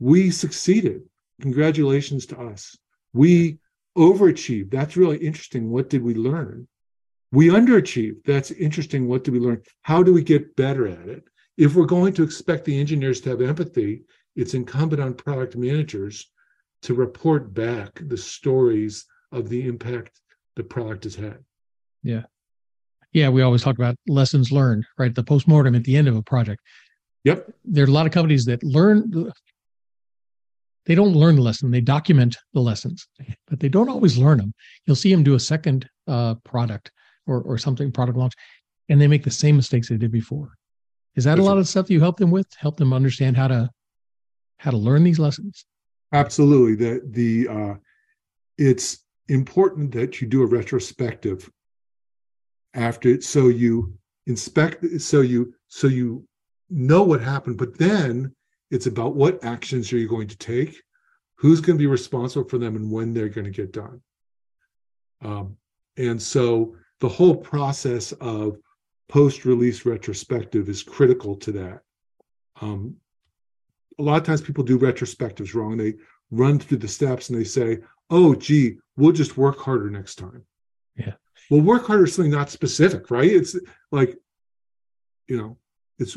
we 0.00 0.30
succeeded. 0.30 1.02
Congratulations 1.40 2.26
to 2.26 2.40
us. 2.40 2.76
We 3.12 3.58
overachieved. 3.96 4.70
That's 4.70 4.96
really 4.96 5.18
interesting. 5.18 5.70
What 5.70 5.88
did 5.88 6.02
we 6.02 6.14
learn? 6.14 6.66
We 7.30 7.48
underachieved. 7.48 8.24
That's 8.24 8.50
interesting. 8.50 9.06
What 9.06 9.22
did 9.22 9.32
we 9.34 9.40
learn? 9.40 9.62
How 9.82 10.02
do 10.02 10.12
we 10.12 10.22
get 10.22 10.56
better 10.56 10.88
at 10.88 11.08
it? 11.08 11.24
If 11.56 11.74
we're 11.74 11.86
going 11.86 12.12
to 12.14 12.24
expect 12.24 12.64
the 12.64 12.78
engineers 12.78 13.20
to 13.22 13.30
have 13.30 13.40
empathy, 13.40 14.02
it's 14.36 14.54
incumbent 14.54 15.00
on 15.02 15.14
product 15.14 15.56
managers 15.56 16.30
to 16.82 16.94
report 16.94 17.54
back 17.54 17.90
the 18.08 18.16
stories 18.16 19.06
of 19.32 19.48
the 19.48 19.66
impact 19.66 20.20
the 20.56 20.64
product 20.64 21.04
has 21.04 21.14
had. 21.14 21.38
Yeah. 22.02 22.22
Yeah. 23.12 23.28
We 23.28 23.42
always 23.42 23.62
talk 23.62 23.76
about 23.76 23.96
lessons 24.06 24.52
learned, 24.52 24.84
right? 24.98 25.14
The 25.14 25.22
postmortem 25.22 25.74
at 25.74 25.84
the 25.84 25.96
end 25.96 26.08
of 26.08 26.16
a 26.16 26.22
project. 26.22 26.60
Yep. 27.24 27.50
There 27.64 27.84
are 27.84 27.88
a 27.88 27.90
lot 27.90 28.06
of 28.06 28.12
companies 28.12 28.44
that 28.44 28.62
learn, 28.62 29.32
they 30.84 30.94
don't 30.94 31.14
learn 31.14 31.36
the 31.36 31.42
lesson. 31.42 31.70
They 31.70 31.80
document 31.80 32.36
the 32.52 32.60
lessons, 32.60 33.08
but 33.48 33.60
they 33.60 33.70
don't 33.70 33.88
always 33.88 34.18
learn 34.18 34.38
them. 34.38 34.52
You'll 34.84 34.96
see 34.96 35.10
them 35.10 35.22
do 35.22 35.34
a 35.34 35.40
second 35.40 35.88
uh, 36.06 36.34
product 36.44 36.92
or, 37.26 37.40
or 37.40 37.56
something, 37.56 37.90
product 37.90 38.18
launch, 38.18 38.34
and 38.90 39.00
they 39.00 39.06
make 39.06 39.24
the 39.24 39.30
same 39.30 39.56
mistakes 39.56 39.88
they 39.88 39.96
did 39.96 40.12
before. 40.12 40.52
Is 41.14 41.24
that 41.24 41.36
That's 41.36 41.40
a 41.40 41.44
lot 41.44 41.54
right. 41.54 41.60
of 41.60 41.68
stuff 41.68 41.88
you 41.88 42.00
help 42.00 42.18
them 42.18 42.30
with? 42.30 42.46
Help 42.58 42.76
them 42.76 42.92
understand 42.92 43.36
how 43.38 43.48
to 43.48 43.70
how 44.58 44.70
to 44.70 44.76
learn 44.76 45.04
these 45.04 45.18
lessons? 45.18 45.66
Absolutely. 46.12 46.74
The 46.76 47.02
the 47.10 47.48
uh, 47.48 47.74
it's 48.58 48.98
important 49.28 49.92
that 49.92 50.20
you 50.20 50.28
do 50.28 50.42
a 50.42 50.46
retrospective 50.46 51.50
after 52.74 53.08
it, 53.08 53.24
so 53.24 53.48
you 53.48 53.96
inspect 54.26 54.84
so 55.00 55.20
you 55.20 55.54
so 55.68 55.86
you 55.86 56.26
know 56.70 57.02
what 57.02 57.20
happened 57.20 57.58
but 57.58 57.76
then 57.78 58.34
it's 58.70 58.86
about 58.86 59.14
what 59.14 59.42
actions 59.44 59.92
are 59.92 59.98
you 59.98 60.08
going 60.08 60.26
to 60.26 60.36
take 60.36 60.80
who's 61.36 61.60
going 61.60 61.76
to 61.76 61.82
be 61.82 61.86
responsible 61.86 62.48
for 62.48 62.58
them 62.58 62.76
and 62.76 62.90
when 62.90 63.12
they're 63.12 63.28
going 63.28 63.44
to 63.44 63.50
get 63.50 63.72
done 63.72 64.00
um, 65.22 65.56
and 65.98 66.20
so 66.20 66.74
the 67.00 67.08
whole 67.08 67.36
process 67.36 68.12
of 68.12 68.56
post-release 69.08 69.84
retrospective 69.84 70.68
is 70.68 70.82
critical 70.82 71.36
to 71.36 71.52
that 71.52 71.80
um, 72.60 72.96
a 73.98 74.02
lot 74.02 74.20
of 74.20 74.26
times 74.26 74.40
people 74.40 74.64
do 74.64 74.78
retrospectives 74.78 75.54
wrong 75.54 75.76
they 75.76 75.94
run 76.30 76.58
through 76.58 76.78
the 76.78 76.88
steps 76.88 77.30
and 77.30 77.38
they 77.38 77.44
say 77.44 77.78
oh 78.10 78.34
gee 78.34 78.76
we'll 78.96 79.12
just 79.12 79.36
work 79.36 79.58
harder 79.58 79.90
next 79.90 80.16
time 80.16 80.44
yeah 80.96 81.14
well, 81.50 81.60
work 81.60 81.86
harder 81.86 82.04
is 82.04 82.14
something 82.14 82.32
not 82.32 82.50
specific, 82.50 83.10
right? 83.10 83.30
It's 83.30 83.56
like, 83.90 84.16
you 85.28 85.36
know, 85.36 85.58
it's 85.98 86.16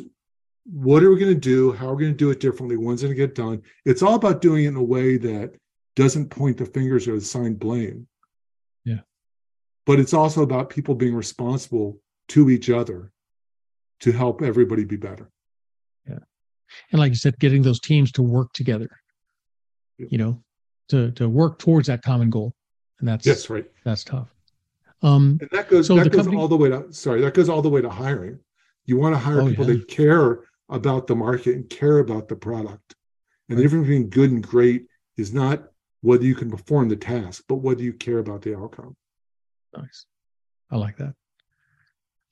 what 0.65 1.03
are 1.03 1.09
we 1.09 1.19
going 1.19 1.33
to 1.33 1.39
do? 1.39 1.71
How 1.71 1.87
are 1.87 1.95
we 1.95 2.03
going 2.03 2.13
to 2.13 2.17
do 2.17 2.29
it 2.31 2.39
differently? 2.39 2.77
When's 2.77 3.01
going 3.01 3.13
to 3.13 3.15
get 3.15 3.35
done? 3.35 3.61
It's 3.85 4.01
all 4.01 4.15
about 4.15 4.41
doing 4.41 4.65
it 4.65 4.69
in 4.69 4.75
a 4.75 4.83
way 4.83 5.17
that 5.17 5.55
doesn't 5.95 6.29
point 6.29 6.57
the 6.57 6.65
fingers 6.65 7.07
or 7.07 7.15
assign 7.15 7.55
blame. 7.55 8.07
Yeah. 8.83 8.99
But 9.85 9.99
it's 9.99 10.13
also 10.13 10.43
about 10.43 10.69
people 10.69 10.95
being 10.95 11.15
responsible 11.15 11.99
to 12.29 12.49
each 12.49 12.69
other 12.69 13.11
to 14.01 14.11
help 14.11 14.41
everybody 14.41 14.83
be 14.83 14.97
better. 14.97 15.29
And 16.91 16.99
like 16.99 17.09
you 17.09 17.15
said, 17.15 17.39
getting 17.39 17.61
those 17.61 17.79
teams 17.79 18.11
to 18.13 18.21
work 18.21 18.53
together, 18.53 18.89
you 19.97 20.17
know, 20.17 20.43
to 20.89 21.11
to 21.11 21.27
work 21.27 21.59
towards 21.59 21.87
that 21.87 22.01
common 22.01 22.29
goal. 22.29 22.53
And 22.99 23.07
that's 23.07 23.25
yes, 23.25 23.49
right. 23.49 23.65
That's 23.83 24.03
tough. 24.03 24.33
Um, 25.01 25.37
and 25.41 25.49
that 25.51 25.69
goes 25.69 25.87
so 25.87 25.95
that 25.95 26.11
goes 26.11 26.23
company, 26.23 26.37
all 26.37 26.47
the 26.47 26.57
way 26.57 26.69
to 26.69 26.91
sorry 26.91 27.21
that 27.21 27.33
goes 27.33 27.49
all 27.49 27.61
the 27.61 27.69
way 27.69 27.81
to 27.81 27.89
hiring. 27.89 28.39
You 28.85 28.97
want 28.97 29.13
to 29.13 29.19
hire 29.19 29.41
oh, 29.41 29.47
people 29.47 29.67
yeah. 29.69 29.77
that 29.77 29.87
care 29.87 30.43
about 30.69 31.07
the 31.07 31.15
market 31.15 31.55
and 31.55 31.69
care 31.69 31.99
about 31.99 32.27
the 32.27 32.35
product. 32.35 32.95
And 33.49 33.57
right. 33.57 33.57
the 33.57 33.63
difference 33.63 33.87
between 33.87 34.09
good 34.09 34.31
and 34.31 34.45
great 34.45 34.87
is 35.17 35.33
not 35.33 35.71
whether 36.01 36.23
you 36.23 36.35
can 36.35 36.49
perform 36.49 36.89
the 36.89 36.95
task, 36.95 37.43
but 37.47 37.55
whether 37.55 37.81
you 37.81 37.93
care 37.93 38.19
about 38.19 38.41
the 38.41 38.57
outcome. 38.57 38.95
Nice, 39.75 40.05
I 40.71 40.77
like 40.77 40.97
that. 40.97 41.13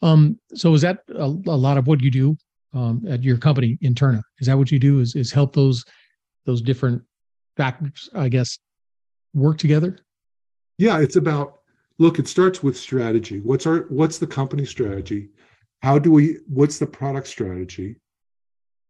Um, 0.02 0.40
so 0.54 0.74
is 0.74 0.82
that 0.82 1.00
a, 1.10 1.24
a 1.24 1.58
lot 1.58 1.78
of 1.78 1.88
what 1.88 2.02
you 2.02 2.12
do 2.12 2.38
um, 2.76 3.04
at 3.08 3.24
your 3.24 3.38
company, 3.38 3.78
Interna? 3.84 4.22
Is 4.40 4.48
that 4.48 4.58
what 4.58 4.72
you 4.72 4.80
do? 4.80 5.00
Is 5.00 5.16
is 5.16 5.32
help 5.32 5.54
those 5.54 5.84
those 6.46 6.62
different 6.62 7.02
factors, 7.58 8.10
I 8.14 8.30
guess, 8.30 8.60
work 9.34 9.58
together? 9.58 9.98
Yeah, 10.78 11.00
it's 11.00 11.16
about 11.16 11.60
look 11.98 12.20
it 12.20 12.28
starts 12.28 12.62
with 12.62 12.78
strategy 12.78 13.40
what's 13.42 13.66
our 13.66 13.86
what's 13.90 14.18
the 14.18 14.28
company 14.28 14.66
strategy 14.66 15.30
how 15.82 15.98
do 15.98 16.12
we 16.12 16.38
what's 16.48 16.78
the 16.78 16.86
product 16.86 17.28
strategy 17.28 17.96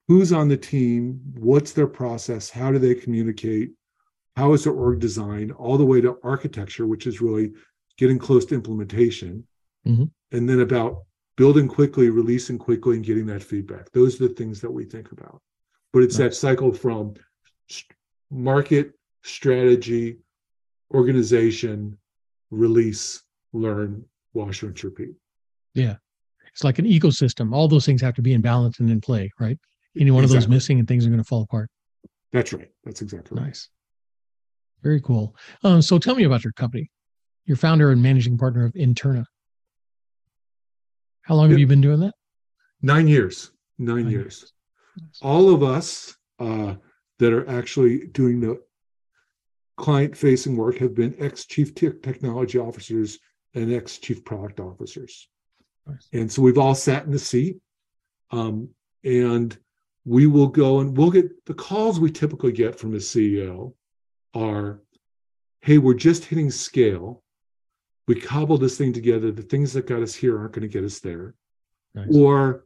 who's 0.08 0.32
on 0.32 0.48
the 0.48 0.58
team 0.58 1.20
what's 1.36 1.72
their 1.72 1.88
process 1.88 2.50
how 2.50 2.72
do 2.72 2.80
they 2.80 2.96
communicate 2.96 3.72
how 4.36 4.54
is 4.54 4.64
their 4.64 4.74
org 4.74 5.00
designed 5.00 5.52
all 5.54 5.78
the 5.78 5.86
way 5.86 6.02
to 6.02 6.18
architecture 6.24 6.88
which 6.88 7.08
is 7.08 7.22
really 7.22 7.52
getting 7.98 8.20
close 8.20 8.46
to 8.46 8.56
implementation 8.56 9.46
mm-hmm. 9.88 10.06
and 10.32 10.50
then 10.50 10.62
about 10.62 11.04
building 11.38 11.68
quickly 11.68 12.10
releasing 12.10 12.58
quickly 12.58 12.96
and 12.96 13.06
getting 13.06 13.26
that 13.26 13.44
feedback 13.44 13.92
those 13.92 14.20
are 14.20 14.28
the 14.28 14.34
things 14.34 14.62
that 14.62 14.72
we 14.72 14.86
think 14.86 15.12
about 15.12 15.42
but 15.94 16.04
it's 16.04 16.18
nice. 16.18 16.30
that 16.30 16.36
cycle 16.36 16.72
from 16.74 17.14
market 18.30 18.94
strategy 19.24 20.18
organization 20.94 21.98
release, 22.52 23.24
learn, 23.54 24.06
wash, 24.34 24.64
rinse, 24.64 24.84
repeat. 24.84 25.16
Yeah. 25.74 25.96
It's 26.52 26.64
like 26.64 26.80
an 26.80 26.86
ecosystem. 26.86 27.54
All 27.54 27.68
those 27.68 27.86
things 27.86 28.02
have 28.02 28.16
to 28.16 28.22
be 28.22 28.34
in 28.34 28.42
balance 28.42 28.80
and 28.80 28.90
in 28.90 29.02
play, 29.02 29.32
right? 29.40 29.58
Any 30.00 30.12
one 30.12 30.24
exactly. 30.24 30.38
of 30.38 30.44
those 30.44 30.56
missing 30.56 30.80
and 30.80 30.88
things 30.88 31.06
are 31.06 31.10
going 31.10 31.22
to 31.22 31.28
fall 31.28 31.42
apart. 31.42 31.70
That's 32.32 32.54
right. 32.54 32.70
That's 32.84 33.02
exactly 33.02 33.38
right. 33.38 33.48
Nice. 33.48 33.70
Very 34.84 35.02
cool. 35.02 35.36
Um, 35.64 35.82
so 35.82 35.98
tell 35.98 36.16
me 36.16 36.24
about 36.24 36.44
your 36.44 36.54
company. 36.54 36.92
You're 37.46 37.58
founder 37.58 37.92
and 37.92 38.02
managing 38.02 38.38
partner 38.38 38.66
of 38.66 38.74
Interna. 38.74 39.26
How 41.26 41.36
long 41.36 41.50
have 41.50 41.60
you 41.60 41.68
been 41.68 41.82
doing 41.82 42.00
that? 42.02 42.14
Nine 42.82 43.08
years. 43.08 43.52
Nine, 43.80 44.04
Nine 44.04 44.12
years. 44.12 44.54
years. 44.98 45.20
All 45.22 45.54
of 45.54 45.64
us 45.64 46.16
uh, 46.40 46.76
that 47.20 47.34
are 47.34 47.50
actually 47.50 48.08
doing 48.08 48.40
the 48.40 48.62
client 49.76 50.16
facing 50.16 50.56
work 50.56 50.78
have 50.78 50.94
been 50.94 51.16
ex 51.20 51.46
chief 51.46 51.74
technology 51.76 52.60
officers 52.60 53.18
and 53.56 53.74
ex 53.74 53.98
chief 53.98 54.24
product 54.24 54.60
officers. 54.60 55.28
Nice. 55.88 56.08
And 56.14 56.32
so 56.32 56.42
we've 56.42 56.58
all 56.58 56.76
sat 56.76 57.06
in 57.06 57.12
the 57.12 57.20
seat. 57.20 57.58
Um, 58.32 58.70
and 59.04 59.58
we 60.04 60.28
will 60.28 60.48
go 60.48 60.80
and 60.80 60.96
we'll 60.96 61.12
get 61.12 61.46
the 61.46 61.54
calls 61.54 62.00
we 62.00 62.12
typically 62.12 62.52
get 62.52 62.78
from 62.80 62.94
a 62.94 62.98
CEO 62.98 63.74
are, 64.34 64.82
hey, 65.62 65.78
we're 65.80 65.94
just 65.96 66.26
hitting 66.26 66.52
scale. 66.52 67.24
We 68.08 68.20
cobbled 68.20 68.62
this 68.62 68.78
thing 68.78 68.94
together. 68.94 69.32
The 69.32 69.42
things 69.42 69.74
that 69.74 69.88
got 69.88 70.02
us 70.02 70.14
here 70.14 70.38
aren't 70.38 70.54
going 70.54 70.62
to 70.62 70.68
get 70.68 70.84
us 70.84 71.00
there. 71.00 71.34
Nice. 71.94 72.08
Or 72.14 72.66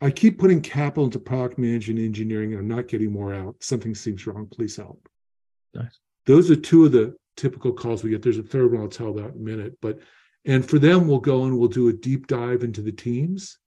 I 0.00 0.10
keep 0.10 0.38
putting 0.38 0.60
capital 0.60 1.04
into 1.04 1.18
product 1.18 1.58
management 1.58 2.00
engineering 2.00 2.52
and 2.52 2.60
I'm 2.60 2.68
not 2.68 2.88
getting 2.88 3.12
more 3.12 3.34
out. 3.34 3.56
Something 3.60 3.94
seems 3.94 4.26
wrong. 4.26 4.46
Please 4.46 4.76
help. 4.76 5.08
Nice. 5.74 5.98
Those 6.26 6.50
are 6.50 6.56
two 6.56 6.84
of 6.84 6.92
the 6.92 7.16
typical 7.36 7.72
calls 7.72 8.04
we 8.04 8.10
get. 8.10 8.22
There's 8.22 8.38
a 8.38 8.42
third 8.42 8.72
one 8.72 8.82
I'll 8.82 8.88
tell 8.88 9.08
about 9.08 9.34
in 9.34 9.40
a 9.40 9.44
minute. 9.44 9.78
But 9.80 10.00
and 10.44 10.68
for 10.68 10.78
them, 10.78 11.08
we'll 11.08 11.18
go 11.18 11.44
and 11.44 11.58
we'll 11.58 11.68
do 11.68 11.88
a 11.88 11.92
deep 11.92 12.26
dive 12.26 12.62
into 12.62 12.82
the 12.82 12.92
teams 12.92 13.58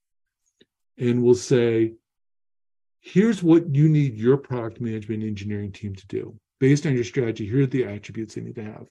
and 0.97 1.23
we'll 1.23 1.35
say, 1.35 1.93
here's 3.01 3.41
what 3.41 3.73
you 3.73 3.89
need 3.89 4.15
your 4.15 4.37
product 4.37 4.79
management 4.79 5.23
engineering 5.23 5.71
team 5.71 5.95
to 5.95 6.07
do. 6.07 6.35
Based 6.59 6.85
on 6.85 6.93
your 6.93 7.03
strategy, 7.03 7.47
here 7.47 7.63
are 7.63 7.67
the 7.67 7.85
attributes 7.85 8.35
they 8.35 8.41
need 8.41 8.55
to 8.55 8.63
have. 8.63 8.87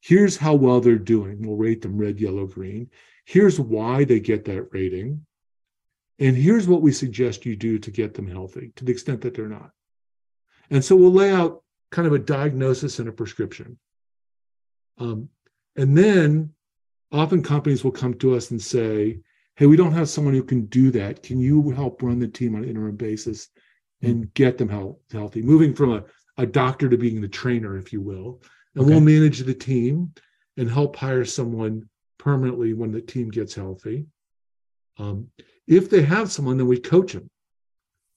Here's 0.00 0.36
how 0.36 0.54
well 0.54 0.80
they're 0.80 0.96
doing. 0.96 1.42
We'll 1.42 1.56
rate 1.56 1.82
them 1.82 1.98
red, 1.98 2.20
yellow, 2.20 2.46
green. 2.46 2.90
Here's 3.24 3.58
why 3.58 4.04
they 4.04 4.20
get 4.20 4.44
that 4.46 4.68
rating. 4.72 5.26
And 6.18 6.36
here's 6.36 6.66
what 6.66 6.82
we 6.82 6.92
suggest 6.92 7.46
you 7.46 7.56
do 7.56 7.78
to 7.78 7.90
get 7.90 8.14
them 8.14 8.26
healthy 8.26 8.72
to 8.76 8.84
the 8.84 8.92
extent 8.92 9.20
that 9.22 9.34
they're 9.34 9.48
not. 9.48 9.70
And 10.70 10.84
so 10.84 10.96
we'll 10.96 11.12
lay 11.12 11.32
out 11.32 11.62
kind 11.90 12.06
of 12.06 12.12
a 12.12 12.18
diagnosis 12.18 12.98
and 12.98 13.08
a 13.08 13.12
prescription. 13.12 13.78
Um, 14.98 15.28
and 15.76 15.96
then 15.96 16.50
often 17.12 17.42
companies 17.42 17.84
will 17.84 17.92
come 17.92 18.14
to 18.14 18.34
us 18.34 18.50
and 18.50 18.60
say, 18.60 19.20
hey, 19.56 19.66
we 19.66 19.76
don't 19.76 19.92
have 19.92 20.08
someone 20.08 20.34
who 20.34 20.42
can 20.42 20.66
do 20.66 20.90
that. 20.92 21.22
Can 21.22 21.40
you 21.40 21.70
help 21.70 22.02
run 22.02 22.18
the 22.18 22.28
team 22.28 22.54
on 22.54 22.64
an 22.64 22.68
interim 22.68 22.96
basis 22.96 23.48
and 24.02 24.16
mm-hmm. 24.16 24.30
get 24.34 24.58
them 24.58 24.68
health, 24.68 24.98
healthy? 25.10 25.42
Moving 25.42 25.74
from 25.74 25.92
a, 25.92 26.04
a 26.36 26.46
doctor 26.46 26.88
to 26.88 26.98
being 26.98 27.20
the 27.20 27.28
trainer, 27.28 27.76
if 27.76 27.92
you 27.92 28.00
will. 28.00 28.42
And 28.74 28.84
okay. 28.84 28.92
we'll 28.92 29.00
manage 29.00 29.40
the 29.40 29.54
team 29.54 30.12
and 30.56 30.70
help 30.70 30.96
hire 30.96 31.24
someone 31.24 31.88
permanently 32.18 32.74
when 32.74 32.92
the 32.92 33.00
team 33.00 33.30
gets 33.30 33.54
healthy. 33.54 34.06
Um, 34.98 35.28
if 35.66 35.88
they 35.88 36.02
have 36.02 36.30
someone, 36.30 36.56
then 36.56 36.66
we 36.66 36.78
coach 36.78 37.12
them. 37.12 37.30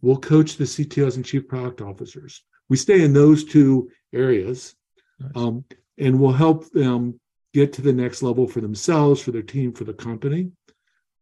We'll 0.01 0.17
coach 0.17 0.57
the 0.57 0.63
CTOs 0.63 1.15
and 1.15 1.25
chief 1.25 1.47
product 1.47 1.81
officers. 1.81 2.43
We 2.69 2.77
stay 2.77 3.03
in 3.03 3.13
those 3.13 3.43
two 3.43 3.91
areas, 4.13 4.75
nice. 5.19 5.31
um, 5.35 5.63
and 5.97 6.19
we'll 6.19 6.31
help 6.31 6.71
them 6.71 7.19
get 7.53 7.73
to 7.73 7.81
the 7.81 7.93
next 7.93 8.23
level 8.23 8.47
for 8.47 8.61
themselves, 8.61 9.21
for 9.21 9.31
their 9.31 9.41
team, 9.41 9.73
for 9.73 9.83
the 9.83 9.93
company. 9.93 10.51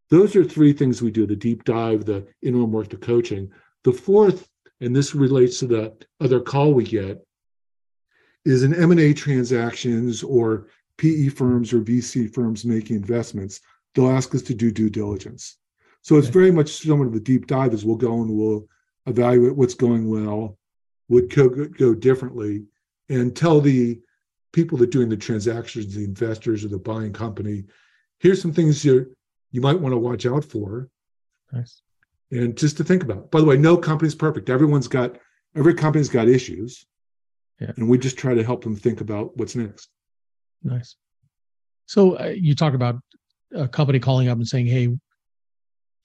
Those 0.09 0.35
are 0.35 0.43
three 0.43 0.73
things 0.73 1.01
we 1.01 1.11
do: 1.11 1.27
the 1.27 1.35
deep 1.35 1.63
dive, 1.65 2.05
the 2.05 2.25
interim 2.41 2.71
work, 2.71 2.89
the 2.89 2.97
coaching. 2.97 3.51
The 3.83 3.91
fourth, 3.91 4.47
and 4.81 4.95
this 4.95 5.15
relates 5.15 5.59
to 5.59 5.67
the 5.67 5.93
other 6.21 6.39
call 6.39 6.73
we 6.73 6.83
get, 6.83 7.25
is 8.45 8.63
in 8.63 8.73
M&A 8.73 9.13
transactions 9.13 10.23
or 10.23 10.67
PE 10.97 11.29
firms 11.29 11.73
or 11.73 11.81
VC 11.81 12.33
firms 12.33 12.65
making 12.65 12.95
investments. 12.97 13.61
They'll 13.93 14.09
ask 14.09 14.33
us 14.35 14.41
to 14.43 14.53
do 14.53 14.71
due 14.71 14.89
diligence. 14.89 15.57
So 16.01 16.17
it's 16.17 16.27
very 16.27 16.51
much 16.51 16.71
somewhat 16.71 17.07
of 17.07 17.15
a 17.15 17.19
deep 17.19 17.47
dive 17.47 17.73
as 17.73 17.83
we'll 17.85 17.95
go 17.95 18.21
and 18.21 18.31
we'll 18.31 18.67
evaluate 19.05 19.55
what's 19.55 19.73
going 19.73 20.09
well, 20.09 20.57
what 21.07 21.29
could 21.29 21.77
go 21.77 21.93
differently, 21.93 22.65
and 23.09 23.35
tell 23.35 23.59
the 23.59 23.99
people 24.51 24.77
that 24.77 24.85
are 24.85 24.91
doing 24.91 25.09
the 25.09 25.17
transactions, 25.17 25.95
the 25.95 26.03
investors 26.03 26.63
or 26.63 26.69
the 26.69 26.77
buying 26.77 27.13
company, 27.13 27.65
here's 28.19 28.41
some 28.41 28.53
things 28.53 28.83
you 28.85 29.15
you 29.51 29.61
might 29.61 29.79
want 29.79 29.93
to 29.93 29.97
watch 29.97 30.25
out 30.25 30.45
for. 30.45 30.89
Nice. 31.51 31.81
And 32.31 32.55
just 32.55 32.77
to 32.77 32.83
think 32.83 33.03
about. 33.03 33.31
By 33.31 33.39
the 33.39 33.45
way, 33.45 33.57
no 33.57 33.75
company's 33.75 34.15
perfect. 34.15 34.49
Everyone's 34.49 34.87
got 34.87 35.17
every 35.55 35.73
company's 35.73 36.09
got 36.09 36.27
issues. 36.27 36.85
Yeah. 37.59 37.71
And 37.75 37.89
we 37.89 37.97
just 37.97 38.17
try 38.17 38.33
to 38.33 38.43
help 38.43 38.63
them 38.63 38.75
think 38.75 39.01
about 39.01 39.35
what's 39.37 39.55
next. 39.55 39.89
Nice. 40.63 40.95
So 41.85 42.17
uh, 42.17 42.33
you 42.35 42.55
talk 42.55 42.73
about 42.73 42.95
a 43.53 43.67
company 43.67 43.99
calling 43.99 44.29
up 44.29 44.37
and 44.37 44.47
saying, 44.47 44.67
"Hey, 44.67 44.89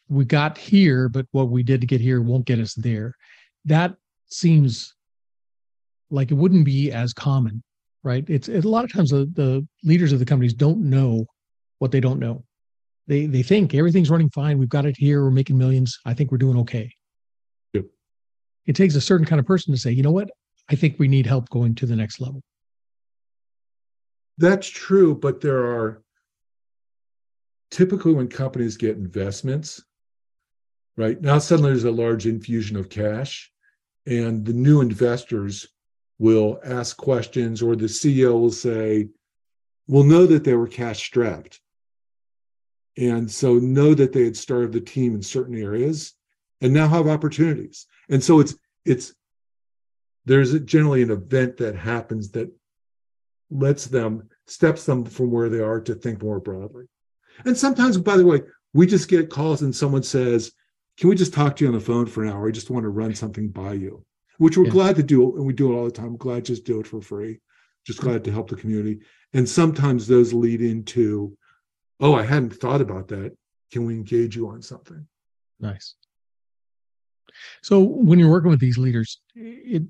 we 0.08 0.24
got 0.24 0.58
here, 0.58 1.08
but 1.08 1.26
what 1.32 1.48
we 1.48 1.62
did 1.62 1.80
to 1.80 1.86
get 1.86 2.00
here 2.00 2.20
won't 2.20 2.46
get 2.46 2.58
us 2.58 2.74
there. 2.74 3.14
That 3.64 3.94
seems 4.28 4.94
like 6.10 6.30
it 6.30 6.34
wouldn't 6.34 6.64
be 6.64 6.92
as 6.92 7.12
common, 7.12 7.62
right? 8.02 8.24
It's 8.28 8.48
it, 8.48 8.64
a 8.64 8.68
lot 8.68 8.84
of 8.84 8.92
times 8.92 9.10
the, 9.10 9.30
the 9.32 9.66
leaders 9.82 10.12
of 10.12 10.18
the 10.18 10.24
companies 10.24 10.54
don't 10.54 10.90
know 10.90 11.26
what 11.78 11.90
they 11.90 12.00
don't 12.00 12.20
know. 12.20 12.44
They 13.06 13.26
they 13.26 13.42
think 13.42 13.74
everything's 13.74 14.10
running 14.10 14.30
fine. 14.30 14.58
We've 14.58 14.68
got 14.68 14.86
it 14.86 14.96
here. 14.96 15.22
We're 15.22 15.30
making 15.30 15.58
millions. 15.58 15.98
I 16.04 16.14
think 16.14 16.30
we're 16.30 16.38
doing 16.38 16.58
okay. 16.58 16.90
Yep. 17.72 17.86
It 18.66 18.76
takes 18.76 18.94
a 18.94 19.00
certain 19.00 19.26
kind 19.26 19.40
of 19.40 19.46
person 19.46 19.74
to 19.74 19.80
say, 19.80 19.92
you 19.92 20.02
know 20.02 20.12
what? 20.12 20.30
I 20.68 20.76
think 20.76 20.98
we 20.98 21.08
need 21.08 21.26
help 21.26 21.48
going 21.50 21.74
to 21.76 21.86
the 21.86 21.96
next 21.96 22.20
level. 22.20 22.42
That's 24.38 24.68
true, 24.68 25.14
but 25.14 25.40
there 25.40 25.64
are 25.64 26.02
typically 27.70 28.14
when 28.14 28.28
companies 28.28 28.76
get 28.76 28.96
investments, 28.96 29.82
right? 30.96 31.20
Now 31.20 31.38
suddenly 31.38 31.70
there's 31.70 31.84
a 31.84 31.90
large 31.90 32.26
infusion 32.26 32.76
of 32.76 32.88
cash, 32.88 33.52
and 34.06 34.44
the 34.44 34.52
new 34.52 34.80
investors 34.80 35.66
will 36.18 36.60
ask 36.64 36.96
questions, 36.96 37.62
or 37.62 37.76
the 37.76 37.86
CEO 37.88 38.38
will 38.40 38.50
say, 38.50 39.08
"We'll 39.86 40.04
know 40.04 40.26
that 40.26 40.44
they 40.44 40.54
were 40.54 40.68
cash 40.68 41.04
strapped." 41.04 41.60
And 42.96 43.30
so 43.30 43.58
know 43.58 43.94
that 43.94 44.12
they 44.12 44.24
had 44.24 44.36
started 44.36 44.72
the 44.72 44.80
team 44.80 45.14
in 45.14 45.22
certain 45.22 45.56
areas 45.56 46.14
and 46.60 46.72
now 46.72 46.86
have 46.88 47.08
opportunities. 47.08 47.86
And 48.08 48.22
so 48.22 48.40
it's 48.40 48.56
it's 48.84 49.14
there's 50.24 50.58
generally 50.60 51.02
an 51.02 51.10
event 51.10 51.56
that 51.58 51.76
happens 51.76 52.30
that 52.30 52.50
lets 53.50 53.86
them 53.86 54.28
steps 54.46 54.84
them 54.84 55.04
from 55.04 55.30
where 55.30 55.48
they 55.48 55.60
are 55.60 55.80
to 55.80 55.94
think 55.94 56.22
more 56.22 56.40
broadly. 56.40 56.86
And 57.44 57.56
sometimes, 57.56 57.98
by 57.98 58.16
the 58.16 58.26
way, 58.26 58.42
we 58.72 58.86
just 58.86 59.08
get 59.08 59.30
calls 59.30 59.62
and 59.62 59.74
someone 59.74 60.02
says, 60.02 60.52
can 60.98 61.08
we 61.08 61.16
just 61.16 61.34
talk 61.34 61.56
to 61.56 61.64
you 61.64 61.68
on 61.68 61.74
the 61.74 61.80
phone 61.80 62.06
for 62.06 62.24
an 62.24 62.30
hour? 62.30 62.48
I 62.48 62.52
just 62.52 62.70
want 62.70 62.84
to 62.84 62.90
run 62.90 63.14
something 63.14 63.48
by 63.48 63.72
you, 63.74 64.04
which 64.38 64.56
we're 64.56 64.66
yeah. 64.66 64.70
glad 64.70 64.96
to 64.96 65.02
do. 65.02 65.36
And 65.36 65.44
we 65.44 65.52
do 65.52 65.72
it 65.72 65.76
all 65.76 65.84
the 65.84 65.90
time. 65.90 66.06
I'm 66.06 66.16
glad 66.16 66.44
to 66.44 66.52
just 66.52 66.64
do 66.64 66.80
it 66.80 66.86
for 66.86 67.00
free. 67.00 67.40
Just 67.86 68.00
glad 68.00 68.24
to 68.24 68.32
help 68.32 68.48
the 68.48 68.56
community. 68.56 69.00
And 69.32 69.48
sometimes 69.48 70.06
those 70.06 70.32
lead 70.32 70.62
into, 70.62 71.36
oh, 72.00 72.14
I 72.14 72.22
hadn't 72.22 72.54
thought 72.54 72.80
about 72.80 73.08
that. 73.08 73.36
Can 73.72 73.84
we 73.84 73.94
engage 73.94 74.36
you 74.36 74.48
on 74.48 74.62
something? 74.62 75.06
Nice. 75.60 75.94
So 77.62 77.80
when 77.80 78.18
you're 78.18 78.30
working 78.30 78.50
with 78.50 78.60
these 78.60 78.78
leaders, 78.78 79.20
it 79.34 79.82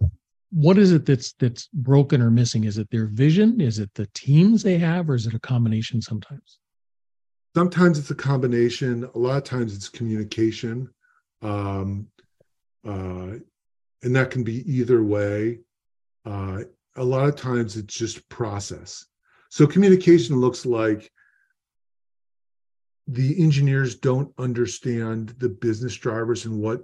what 0.54 0.78
is 0.78 0.92
it 0.92 1.04
that's 1.04 1.32
that's 1.34 1.68
broken 1.72 2.22
or 2.22 2.30
missing? 2.30 2.64
Is 2.64 2.78
it 2.78 2.88
their 2.90 3.06
vision? 3.06 3.60
Is 3.60 3.78
it 3.78 3.90
the 3.94 4.06
teams 4.14 4.62
they 4.62 4.78
have, 4.78 5.10
or 5.10 5.14
is 5.14 5.26
it 5.26 5.34
a 5.34 5.40
combination 5.40 6.00
sometimes? 6.00 6.58
sometimes 7.54 7.98
it's 7.98 8.10
a 8.10 8.14
combination 8.14 9.08
a 9.14 9.18
lot 9.18 9.36
of 9.36 9.44
times 9.44 9.74
it's 9.74 9.88
communication 9.88 10.88
um, 11.42 12.06
uh, 12.86 13.34
and 14.02 14.16
that 14.16 14.30
can 14.30 14.42
be 14.42 14.70
either 14.70 15.02
way 15.02 15.60
uh, 16.26 16.60
a 16.96 17.04
lot 17.04 17.28
of 17.28 17.36
times 17.36 17.76
it's 17.76 17.94
just 17.94 18.28
process 18.28 19.06
so 19.50 19.66
communication 19.66 20.36
looks 20.36 20.66
like 20.66 21.10
the 23.06 23.40
engineers 23.42 23.94
don't 23.96 24.32
understand 24.38 25.34
the 25.38 25.48
business 25.48 25.94
drivers 25.94 26.46
and 26.46 26.58
what 26.58 26.82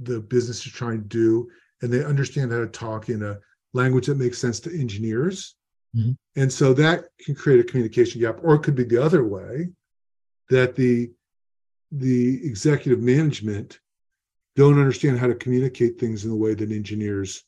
the 0.00 0.20
business 0.20 0.66
is 0.66 0.72
trying 0.72 0.98
to 0.98 1.08
do 1.08 1.48
and 1.82 1.92
they 1.92 2.04
understand 2.04 2.52
how 2.52 2.58
to 2.58 2.66
talk 2.66 3.08
in 3.08 3.22
a 3.22 3.38
language 3.72 4.06
that 4.06 4.16
makes 4.16 4.38
sense 4.38 4.60
to 4.60 4.80
engineers 4.80 5.56
mm-hmm. 5.94 6.12
and 6.36 6.52
so 6.52 6.72
that 6.72 7.04
can 7.24 7.34
create 7.34 7.60
a 7.60 7.64
communication 7.64 8.20
gap 8.20 8.38
or 8.42 8.54
it 8.54 8.62
could 8.62 8.74
be 8.74 8.84
the 8.84 9.02
other 9.02 9.24
way 9.24 9.68
that 10.48 10.74
the 10.74 11.10
the 11.92 12.46
executive 12.46 13.00
management 13.00 13.80
don't 14.56 14.78
understand 14.78 15.18
how 15.18 15.26
to 15.26 15.34
communicate 15.34 15.98
things 15.98 16.24
in 16.24 16.30
the 16.30 16.36
way 16.36 16.54
that 16.54 16.70
engineers 16.70 17.44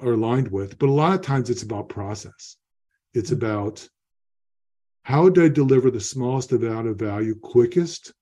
are 0.00 0.12
aligned 0.12 0.50
with. 0.50 0.78
But 0.78 0.90
a 0.90 0.92
lot 0.92 1.14
of 1.14 1.22
times 1.22 1.50
it's 1.50 1.62
about 1.62 1.88
process. 1.88 2.56
It's 3.14 3.30
mm-hmm. 3.30 3.46
about 3.46 3.88
how 5.02 5.28
do 5.28 5.44
I 5.44 5.48
deliver 5.48 5.90
the 5.90 6.00
smallest 6.00 6.52
amount 6.52 6.88
of 6.88 6.98
value 6.98 7.34
quickest 7.34 8.12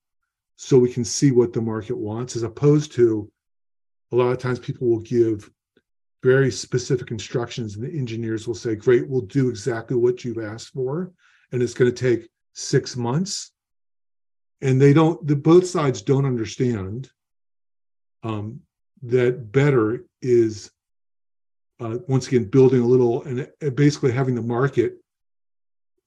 so 0.55 0.79
we 0.79 0.93
can 0.93 1.05
see 1.05 1.33
what 1.33 1.53
the 1.53 1.61
market 1.61 1.97
wants, 1.97 2.37
as 2.37 2.45
opposed 2.45 2.93
to 2.93 3.31
a 4.13 4.17
lot 4.17 4.31
of 4.31 4.39
times 4.39 4.59
people 4.59 4.89
will 4.89 5.01
give 5.01 5.51
very 6.23 6.51
specific 6.51 7.11
instructions 7.11 7.77
and 7.77 7.85
the 7.85 7.99
engineers 7.99 8.47
will 8.47 8.55
say, 8.55 8.75
Great, 8.75 9.09
we'll 9.09 9.21
do 9.21 9.49
exactly 9.49 9.97
what 9.97 10.25
you've 10.25 10.39
asked 10.39 10.69
for. 10.69 11.13
And 11.53 11.63
it's 11.63 11.75
going 11.75 11.93
to 11.93 11.97
take 11.97 12.29
six 12.55 12.97
months 12.97 13.53
and 14.63 14.81
they 14.81 14.93
don't 14.93 15.27
the 15.27 15.37
both 15.37 15.67
sides 15.67 16.03
don't 16.03 16.25
understand 16.25 17.11
um, 18.23 18.61
that 19.03 19.53
better 19.53 20.05
is 20.23 20.71
uh, 21.81 21.99
once 22.09 22.27
again 22.27 22.45
building 22.45 22.81
a 22.81 22.87
little 22.87 23.23
and 23.25 23.49
basically 23.75 24.11
having 24.11 24.35
the 24.35 24.43
market 24.43 24.95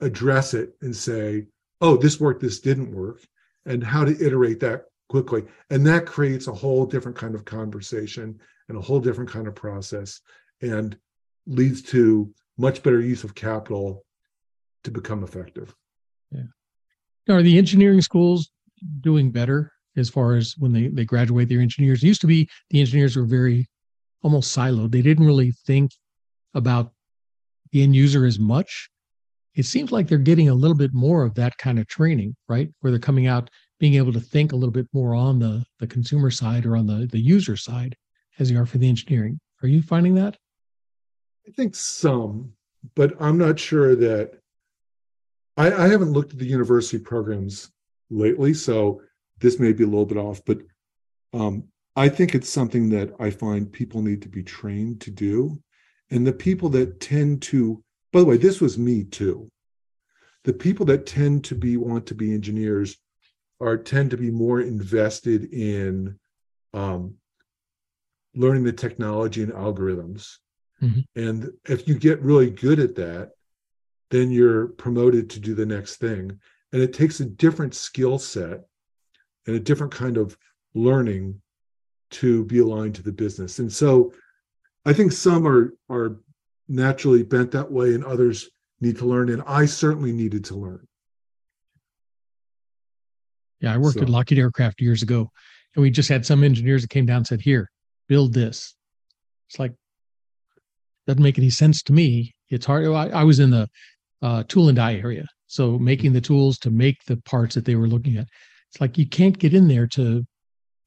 address 0.01 0.53
it 0.53 0.75
and 0.81 0.95
say 0.95 1.45
oh 1.81 1.95
this 1.95 2.19
worked 2.19 2.41
this 2.41 2.59
didn't 2.59 2.93
work 2.93 3.21
and 3.65 3.83
how 3.83 4.03
to 4.03 4.25
iterate 4.25 4.59
that 4.59 4.85
quickly. 5.09 5.43
And 5.69 5.85
that 5.87 6.05
creates 6.05 6.47
a 6.47 6.53
whole 6.53 6.85
different 6.85 7.17
kind 7.17 7.35
of 7.35 7.43
conversation 7.43 8.39
and 8.69 8.77
a 8.77 8.81
whole 8.81 8.99
different 8.99 9.29
kind 9.29 9.47
of 9.47 9.55
process 9.55 10.21
and 10.61 10.97
leads 11.45 11.81
to 11.81 12.31
much 12.57 12.83
better 12.83 13.01
use 13.01 13.23
of 13.23 13.35
capital 13.35 14.05
to 14.83 14.91
become 14.91 15.23
effective. 15.23 15.75
Yeah. 16.31 16.43
Are 17.29 17.41
the 17.41 17.57
engineering 17.57 18.01
schools 18.01 18.51
doing 19.01 19.31
better 19.31 19.71
as 19.97 20.09
far 20.09 20.35
as 20.35 20.55
when 20.57 20.71
they, 20.71 20.87
they 20.87 21.05
graduate 21.05 21.49
their 21.49 21.59
engineers? 21.59 22.03
It 22.03 22.07
used 22.07 22.21
to 22.21 22.27
be 22.27 22.49
the 22.69 22.79
engineers 22.79 23.15
were 23.15 23.25
very 23.25 23.67
almost 24.21 24.55
siloed. 24.55 24.91
They 24.91 25.01
didn't 25.01 25.25
really 25.25 25.51
think 25.65 25.91
about 26.53 26.91
the 27.71 27.83
end 27.83 27.95
user 27.95 28.25
as 28.25 28.39
much. 28.39 28.89
It 29.55 29.65
seems 29.65 29.91
like 29.91 30.07
they're 30.07 30.17
getting 30.17 30.49
a 30.49 30.53
little 30.53 30.77
bit 30.77 30.93
more 30.93 31.23
of 31.23 31.35
that 31.35 31.57
kind 31.57 31.79
of 31.79 31.87
training, 31.87 32.35
right? 32.47 32.69
Where 32.79 32.91
they're 32.91 32.99
coming 32.99 33.27
out 33.27 33.49
being 33.79 33.95
able 33.95 34.13
to 34.13 34.19
think 34.19 34.51
a 34.51 34.55
little 34.55 34.71
bit 34.71 34.87
more 34.93 35.15
on 35.15 35.39
the 35.39 35.65
the 35.79 35.87
consumer 35.87 36.29
side 36.29 36.65
or 36.65 36.75
on 36.75 36.85
the 36.85 37.07
the 37.07 37.19
user 37.19 37.55
side 37.55 37.95
as 38.37 38.51
you 38.51 38.59
are 38.59 38.65
for 38.65 38.77
the 38.77 38.89
engineering. 38.89 39.39
Are 39.63 39.67
you 39.67 39.81
finding 39.81 40.15
that? 40.15 40.37
I 41.47 41.51
think 41.51 41.75
some, 41.75 42.53
but 42.95 43.13
I'm 43.19 43.37
not 43.37 43.59
sure 43.59 43.95
that 43.95 44.39
I, 45.57 45.71
I 45.71 45.87
haven't 45.87 46.13
looked 46.13 46.31
at 46.31 46.39
the 46.39 46.45
university 46.45 46.99
programs 47.03 47.71
lately, 48.09 48.53
so 48.53 49.01
this 49.39 49.59
may 49.59 49.73
be 49.73 49.83
a 49.83 49.87
little 49.87 50.05
bit 50.05 50.17
off, 50.17 50.41
but 50.45 50.59
um, 51.33 51.65
I 51.95 52.07
think 52.07 52.33
it's 52.33 52.49
something 52.49 52.89
that 52.89 53.13
I 53.19 53.29
find 53.29 53.71
people 53.71 54.01
need 54.01 54.21
to 54.21 54.29
be 54.29 54.43
trained 54.43 55.01
to 55.01 55.11
do. 55.11 55.61
And 56.11 56.25
the 56.25 56.33
people 56.33 56.69
that 56.69 56.99
tend 56.99 57.41
to, 57.43 57.83
by 58.11 58.19
the 58.21 58.25
way, 58.25 58.37
this 58.37 58.61
was 58.61 58.77
me 58.77 59.03
too. 59.03 59.49
The 60.45 60.53
people 60.53 60.85
that 60.87 61.05
tend 61.05 61.43
to 61.45 61.55
be 61.55 61.77
want 61.77 62.05
to 62.07 62.15
be 62.15 62.33
engineers 62.33 62.97
are 63.59 63.77
tend 63.77 64.11
to 64.11 64.17
be 64.17 64.31
more 64.31 64.61
invested 64.61 65.53
in 65.53 66.17
um, 66.73 67.15
learning 68.35 68.63
the 68.63 68.73
technology 68.73 69.43
and 69.43 69.51
algorithms. 69.53 70.37
Mm-hmm. 70.81 71.01
And 71.15 71.51
if 71.65 71.87
you 71.87 71.95
get 71.95 72.21
really 72.21 72.49
good 72.49 72.79
at 72.79 72.95
that, 72.95 73.31
then 74.11 74.31
you're 74.31 74.67
promoted 74.67 75.29
to 75.31 75.39
do 75.39 75.53
the 75.53 75.65
next 75.65 75.97
thing. 75.97 76.39
And 76.71 76.81
it 76.81 76.93
takes 76.93 77.19
a 77.19 77.25
different 77.25 77.75
skill 77.75 78.17
set 78.17 78.61
and 79.45 79.55
a 79.55 79.59
different 79.59 79.93
kind 79.93 80.17
of 80.17 80.37
learning 80.73 81.41
to 82.11 82.45
be 82.45 82.59
aligned 82.59 82.95
to 82.95 83.03
the 83.03 83.11
business. 83.11 83.59
And 83.59 83.71
so 83.71 84.13
I 84.85 84.93
think 84.93 85.11
some 85.11 85.47
are 85.47 85.73
are 85.89 86.17
naturally 86.67 87.23
bent 87.23 87.51
that 87.51 87.71
way 87.71 87.93
and 87.93 88.05
others 88.05 88.49
need 88.79 88.97
to 88.97 89.05
learn. 89.05 89.29
And 89.29 89.43
I 89.45 89.65
certainly 89.65 90.11
needed 90.11 90.45
to 90.45 90.55
learn. 90.55 90.87
Yeah, 93.61 93.73
I 93.73 93.77
worked 93.77 93.97
so. 93.97 94.03
at 94.03 94.09
Lockheed 94.09 94.39
Aircraft 94.39 94.81
years 94.81 95.03
ago, 95.03 95.29
and 95.75 95.81
we 95.81 95.89
just 95.89 96.09
had 96.09 96.25
some 96.25 96.43
engineers 96.43 96.81
that 96.81 96.89
came 96.89 97.05
down 97.05 97.17
and 97.17 97.27
said, 97.27 97.41
"Here, 97.41 97.69
build 98.07 98.33
this." 98.33 98.75
It's 99.49 99.59
like 99.59 99.73
doesn't 101.07 101.23
make 101.23 101.39
any 101.39 101.49
sense 101.49 101.81
to 101.83 101.93
me. 101.93 102.33
It's 102.49 102.65
hard. 102.65 102.85
I, 102.85 103.09
I 103.09 103.23
was 103.23 103.39
in 103.39 103.49
the 103.49 103.67
uh, 104.21 104.43
tool 104.47 104.69
and 104.69 104.75
die 104.75 104.95
area, 104.95 105.25
so 105.47 105.77
making 105.79 106.13
the 106.13 106.21
tools 106.21 106.59
to 106.59 106.69
make 106.69 107.03
the 107.05 107.17
parts 107.17 107.55
that 107.55 107.65
they 107.65 107.75
were 107.75 107.87
looking 107.87 108.17
at. 108.17 108.27
It's 108.71 108.79
like 108.79 108.97
you 108.97 109.07
can't 109.07 109.37
get 109.37 109.53
in 109.53 109.67
there 109.67 109.87
to 109.87 110.23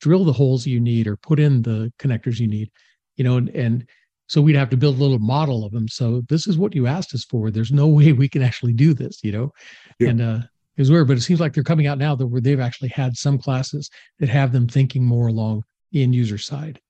drill 0.00 0.24
the 0.24 0.32
holes 0.32 0.66
you 0.66 0.80
need 0.80 1.06
or 1.06 1.16
put 1.16 1.40
in 1.40 1.62
the 1.62 1.92
connectors 1.98 2.38
you 2.38 2.46
need, 2.46 2.70
you 3.16 3.24
know, 3.24 3.36
and, 3.36 3.48
and 3.50 3.88
so 4.28 4.40
we'd 4.40 4.56
have 4.56 4.70
to 4.70 4.76
build 4.76 4.96
a 4.96 5.02
little 5.02 5.18
model 5.18 5.64
of 5.64 5.72
them. 5.72 5.88
So 5.88 6.22
this 6.28 6.46
is 6.46 6.56
what 6.56 6.74
you 6.74 6.86
asked 6.86 7.14
us 7.14 7.24
for. 7.24 7.50
There's 7.50 7.72
no 7.72 7.86
way 7.98 8.12
we 8.12 8.28
can 8.28 8.42
actually 8.42 8.72
do 8.72 8.94
this, 8.94 9.20
you 9.22 9.32
know, 9.32 9.52
yeah. 9.98 10.08
and 10.08 10.20
uh, 10.20 10.38
was 10.82 10.90
weird, 10.90 11.08
but 11.08 11.16
it 11.16 11.22
seems 11.22 11.40
like 11.40 11.52
they're 11.52 11.62
coming 11.62 11.86
out 11.86 11.98
now 11.98 12.14
that 12.14 12.26
where 12.26 12.40
they've 12.40 12.60
actually 12.60 12.90
had 12.90 13.16
some 13.16 13.38
classes 13.38 13.90
that 14.18 14.28
have 14.28 14.52
them 14.52 14.68
thinking 14.68 15.04
more 15.04 15.28
along 15.28 15.64
the 15.92 16.02
end 16.02 16.14
user 16.14 16.38
side. 16.38 16.80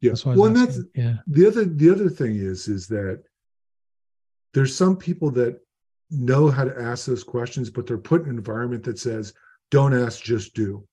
Yeah. 0.00 0.10
That's 0.10 0.24
well, 0.24 0.44
and 0.44 0.56
that's 0.56 0.80
yeah. 0.94 1.16
The 1.26 1.46
other 1.46 1.64
the 1.64 1.90
other 1.90 2.08
thing 2.08 2.36
is 2.36 2.68
is 2.68 2.86
that 2.88 3.22
there's 4.54 4.74
some 4.74 4.96
people 4.96 5.30
that 5.32 5.60
know 6.10 6.48
how 6.48 6.64
to 6.64 6.80
ask 6.80 7.06
those 7.06 7.24
questions, 7.24 7.70
but 7.70 7.86
they're 7.86 7.98
put 7.98 8.22
in 8.22 8.30
an 8.30 8.36
environment 8.36 8.84
that 8.84 8.98
says, 8.98 9.32
"Don't 9.70 9.94
ask, 9.94 10.22
just 10.22 10.54
do." 10.54 10.86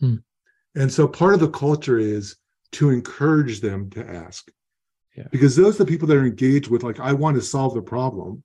Hmm. 0.00 0.16
And 0.74 0.92
so 0.92 1.08
part 1.08 1.34
of 1.34 1.40
the 1.40 1.50
culture 1.50 1.98
is 1.98 2.36
to 2.72 2.90
encourage 2.90 3.60
them 3.60 3.90
to 3.90 4.06
ask. 4.06 4.50
Yeah. 5.16 5.26
Because 5.30 5.56
those 5.56 5.74
are 5.76 5.84
the 5.84 5.90
people 5.90 6.06
that 6.08 6.16
are 6.16 6.26
engaged 6.26 6.68
with, 6.68 6.82
like, 6.82 7.00
I 7.00 7.12
want 7.12 7.36
to 7.36 7.42
solve 7.42 7.74
the 7.74 7.82
problem. 7.82 8.44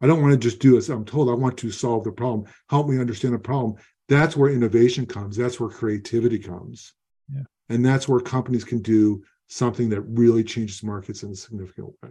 I 0.00 0.06
don't 0.06 0.20
want 0.20 0.32
to 0.32 0.38
just 0.38 0.58
do 0.58 0.76
as 0.76 0.88
I'm 0.88 1.04
told. 1.04 1.30
I 1.30 1.34
want 1.34 1.56
to 1.58 1.70
solve 1.70 2.04
the 2.04 2.12
problem. 2.12 2.44
Help 2.68 2.88
me 2.88 2.98
understand 2.98 3.34
the 3.34 3.38
problem. 3.38 3.76
That's 4.08 4.36
where 4.36 4.50
innovation 4.50 5.06
comes. 5.06 5.36
That's 5.36 5.58
where 5.58 5.70
creativity 5.70 6.38
comes. 6.38 6.92
Yeah. 7.32 7.42
And 7.68 7.84
that's 7.84 8.06
where 8.06 8.20
companies 8.20 8.64
can 8.64 8.80
do 8.80 9.22
something 9.48 9.88
that 9.90 10.02
really 10.02 10.44
changes 10.44 10.82
markets 10.82 11.22
in 11.22 11.30
a 11.30 11.36
significant 11.36 11.88
way. 12.02 12.10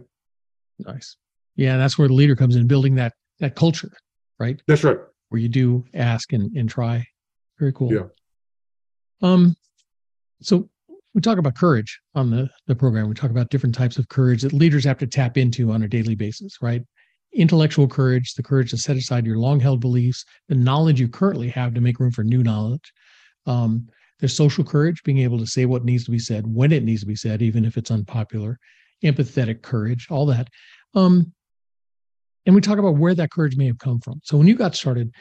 Nice. 0.78 1.16
Yeah, 1.54 1.78
that's 1.78 1.98
where 1.98 2.08
the 2.08 2.14
leader 2.14 2.36
comes 2.36 2.56
in, 2.56 2.66
building 2.66 2.94
that 2.96 3.14
that 3.38 3.54
culture, 3.54 3.92
right? 4.38 4.60
That's 4.66 4.84
right. 4.84 4.98
Where 5.28 5.40
you 5.40 5.48
do 5.48 5.84
ask 5.94 6.32
and, 6.32 6.54
and 6.56 6.68
try. 6.68 7.06
Very 7.58 7.72
cool. 7.72 7.92
Yeah. 7.92 8.06
Um, 9.22 9.56
so 10.40 10.68
we 11.14 11.20
talk 11.20 11.38
about 11.38 11.54
courage 11.54 12.00
on 12.14 12.30
the, 12.30 12.48
the 12.66 12.74
program. 12.74 13.08
We 13.08 13.14
talk 13.14 13.30
about 13.30 13.48
different 13.48 13.74
types 13.74 13.96
of 13.98 14.08
courage 14.08 14.42
that 14.42 14.52
leaders 14.52 14.84
have 14.84 14.98
to 14.98 15.06
tap 15.06 15.38
into 15.38 15.72
on 15.72 15.82
a 15.82 15.88
daily 15.88 16.14
basis, 16.14 16.58
right? 16.60 16.82
Intellectual 17.36 17.86
courage, 17.86 18.34
the 18.34 18.42
courage 18.42 18.70
to 18.70 18.78
set 18.78 18.96
aside 18.96 19.26
your 19.26 19.38
long 19.38 19.60
held 19.60 19.80
beliefs, 19.80 20.24
the 20.48 20.54
knowledge 20.54 21.00
you 21.00 21.08
currently 21.08 21.48
have 21.50 21.74
to 21.74 21.80
make 21.80 22.00
room 22.00 22.10
for 22.10 22.24
new 22.24 22.42
knowledge. 22.42 22.92
Um, 23.46 23.88
there's 24.18 24.34
social 24.34 24.64
courage, 24.64 25.02
being 25.02 25.18
able 25.18 25.38
to 25.38 25.46
say 25.46 25.66
what 25.66 25.84
needs 25.84 26.04
to 26.04 26.10
be 26.10 26.18
said 26.18 26.46
when 26.46 26.72
it 26.72 26.82
needs 26.82 27.02
to 27.02 27.06
be 27.06 27.16
said, 27.16 27.42
even 27.42 27.64
if 27.64 27.76
it's 27.76 27.90
unpopular. 27.90 28.58
Empathetic 29.04 29.60
courage, 29.60 30.06
all 30.10 30.24
that. 30.26 30.48
Um, 30.94 31.32
and 32.46 32.54
we 32.54 32.62
talk 32.62 32.78
about 32.78 32.96
where 32.96 33.14
that 33.14 33.30
courage 33.30 33.56
may 33.56 33.66
have 33.66 33.78
come 33.78 34.00
from. 34.00 34.20
So 34.24 34.38
when 34.38 34.46
you 34.46 34.54
got 34.54 34.74
started, 34.74 35.12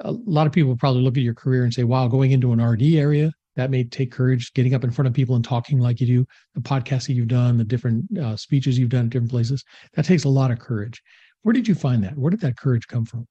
a 0.00 0.10
lot 0.10 0.46
of 0.46 0.52
people 0.52 0.74
probably 0.76 1.02
look 1.02 1.16
at 1.16 1.22
your 1.22 1.34
career 1.34 1.62
and 1.62 1.72
say, 1.72 1.84
wow, 1.84 2.08
going 2.08 2.32
into 2.32 2.52
an 2.52 2.60
RD 2.60 2.82
area, 2.94 3.30
that 3.56 3.70
may 3.70 3.84
take 3.84 4.10
courage 4.10 4.52
getting 4.54 4.74
up 4.74 4.84
in 4.84 4.90
front 4.90 5.06
of 5.06 5.14
people 5.14 5.36
and 5.36 5.44
talking 5.44 5.78
like 5.78 6.00
you 6.00 6.06
do 6.06 6.26
the 6.54 6.60
podcasts 6.60 7.06
that 7.06 7.12
you've 7.12 7.28
done 7.28 7.58
the 7.58 7.64
different 7.64 8.04
uh, 8.18 8.36
speeches 8.36 8.78
you've 8.78 8.88
done 8.88 9.04
at 9.04 9.10
different 9.10 9.30
places 9.30 9.64
that 9.94 10.04
takes 10.04 10.24
a 10.24 10.28
lot 10.28 10.50
of 10.50 10.58
courage 10.58 11.02
where 11.42 11.52
did 11.52 11.68
you 11.68 11.74
find 11.74 12.04
that? 12.04 12.16
Where 12.16 12.30
did 12.30 12.40
that 12.40 12.56
courage 12.56 12.86
come 12.86 13.04
from? 13.04 13.26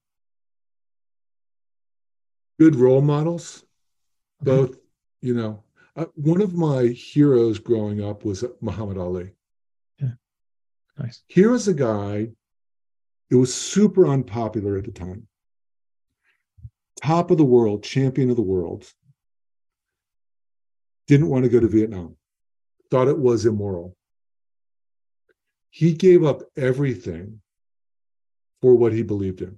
Good 2.58 2.76
role 2.76 3.02
models. 3.02 3.64
Okay. 4.42 4.56
both 4.56 4.76
you 5.20 5.34
know 5.34 5.62
uh, 5.96 6.06
one 6.14 6.40
of 6.40 6.54
my 6.54 6.84
heroes 6.86 7.58
growing 7.58 8.02
up 8.02 8.24
was 8.24 8.44
muhammad 8.60 8.96
ali. 8.96 9.32
Yeah. 9.98 10.12
Nice. 10.98 11.22
Here 11.28 11.50
was 11.50 11.68
a 11.68 11.74
guy 11.74 12.30
it 13.30 13.36
was 13.36 13.54
super 13.54 14.08
unpopular 14.08 14.76
at 14.76 14.84
the 14.84 14.90
time. 14.90 15.28
Top 17.00 17.30
of 17.30 17.38
the 17.38 17.44
world 17.44 17.84
champion 17.84 18.28
of 18.28 18.36
the 18.36 18.42
world. 18.42 18.84
Didn't 21.06 21.28
want 21.28 21.44
to 21.44 21.50
go 21.50 21.60
to 21.60 21.68
Vietnam, 21.68 22.16
thought 22.90 23.08
it 23.08 23.18
was 23.18 23.46
immoral. 23.46 23.96
He 25.70 25.92
gave 25.92 26.24
up 26.24 26.42
everything 26.56 27.40
for 28.60 28.74
what 28.74 28.92
he 28.92 29.02
believed 29.02 29.42
in. 29.42 29.56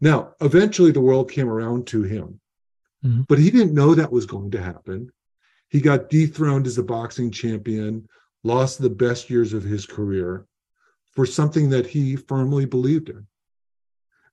Now, 0.00 0.34
eventually 0.40 0.90
the 0.90 1.00
world 1.00 1.30
came 1.30 1.48
around 1.48 1.86
to 1.88 2.02
him, 2.02 2.40
mm-hmm. 3.04 3.22
but 3.28 3.38
he 3.38 3.50
didn't 3.50 3.74
know 3.74 3.94
that 3.94 4.12
was 4.12 4.26
going 4.26 4.50
to 4.52 4.62
happen. 4.62 5.10
He 5.68 5.80
got 5.80 6.10
dethroned 6.10 6.66
as 6.66 6.78
a 6.78 6.82
boxing 6.82 7.30
champion, 7.30 8.08
lost 8.42 8.80
the 8.80 8.90
best 8.90 9.30
years 9.30 9.52
of 9.52 9.62
his 9.62 9.86
career 9.86 10.46
for 11.12 11.26
something 11.26 11.70
that 11.70 11.86
he 11.86 12.16
firmly 12.16 12.64
believed 12.66 13.08
in. 13.08 13.26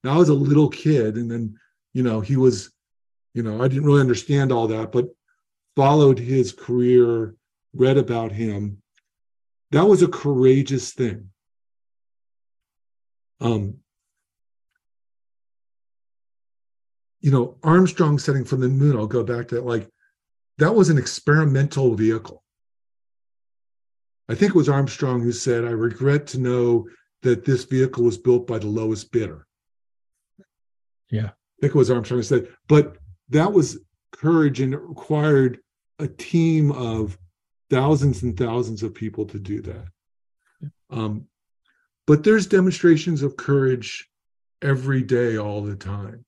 Now, 0.03 0.15
I 0.15 0.17
was 0.17 0.29
a 0.29 0.33
little 0.33 0.69
kid, 0.69 1.15
and 1.15 1.29
then, 1.31 1.57
you 1.93 2.03
know, 2.03 2.21
he 2.21 2.35
was, 2.35 2.71
you 3.33 3.43
know, 3.43 3.63
I 3.63 3.67
didn't 3.67 3.85
really 3.85 4.01
understand 4.01 4.51
all 4.51 4.67
that, 4.67 4.91
but 4.91 5.09
followed 5.75 6.19
his 6.19 6.51
career, 6.51 7.35
read 7.73 7.97
about 7.97 8.31
him. 8.31 8.81
That 9.71 9.85
was 9.85 10.01
a 10.01 10.07
courageous 10.07 10.93
thing. 10.93 11.29
Um, 13.39 13.77
you 17.21 17.31
know, 17.31 17.57
Armstrong 17.63 18.19
setting 18.19 18.43
from 18.43 18.61
the 18.61 18.69
moon, 18.69 18.97
I'll 18.97 19.07
go 19.07 19.23
back 19.23 19.47
to 19.49 19.55
that, 19.55 19.65
like, 19.65 19.87
that 20.57 20.73
was 20.73 20.89
an 20.89 20.97
experimental 20.97 21.95
vehicle. 21.95 22.43
I 24.27 24.35
think 24.35 24.51
it 24.51 24.57
was 24.57 24.69
Armstrong 24.69 25.21
who 25.21 25.31
said, 25.31 25.65
I 25.65 25.69
regret 25.69 26.27
to 26.27 26.39
know 26.39 26.87
that 27.21 27.45
this 27.45 27.63
vehicle 27.65 28.03
was 28.03 28.17
built 28.17 28.47
by 28.47 28.59
the 28.59 28.67
lowest 28.67 29.11
bidder. 29.11 29.45
Yeah. 31.09 31.27
I 31.27 31.59
think 31.61 31.75
it 31.75 31.75
was 31.75 31.91
Armstrong 31.91 32.19
who 32.19 32.23
said, 32.23 32.47
but 32.67 32.97
that 33.29 33.51
was 33.51 33.79
courage 34.11 34.61
and 34.61 34.73
it 34.73 34.81
required 34.81 35.59
a 35.99 36.07
team 36.07 36.71
of 36.71 37.17
thousands 37.69 38.23
and 38.23 38.37
thousands 38.37 38.83
of 38.83 38.93
people 38.93 39.25
to 39.25 39.39
do 39.39 39.61
that. 39.61 39.87
Um, 40.89 41.27
but 42.07 42.23
there's 42.23 42.47
demonstrations 42.47 43.21
of 43.21 43.37
courage 43.37 44.09
every 44.61 45.01
day, 45.01 45.37
all 45.37 45.61
the 45.61 45.75
time. 45.75 46.25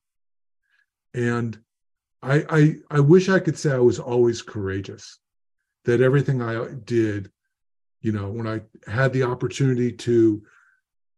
And 1.14 1.58
I, 2.22 2.46
I 2.50 2.76
I 2.90 3.00
wish 3.02 3.30
I 3.30 3.40
could 3.40 3.58
say 3.58 3.72
I 3.72 3.80
was 3.80 4.00
always 4.00 4.42
courageous, 4.42 5.20
that 5.86 6.02
everything 6.02 6.42
I 6.42 6.74
did, 6.86 7.32
you 8.02 8.12
know, 8.12 8.30
when 8.30 8.48
I 8.48 8.62
had 8.90 9.14
the 9.14 9.24
opportunity 9.24 9.92
to 9.92 10.44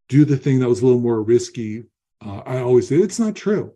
do 0.09 0.25
the 0.25 0.37
thing 0.37 0.59
that 0.59 0.69
was 0.69 0.81
a 0.81 0.85
little 0.85 1.01
more 1.01 1.21
risky, 1.21 1.83
uh, 2.25 2.41
I 2.45 2.59
always 2.59 2.89
did. 2.89 3.01
It's 3.01 3.19
not 3.19 3.35
true, 3.35 3.73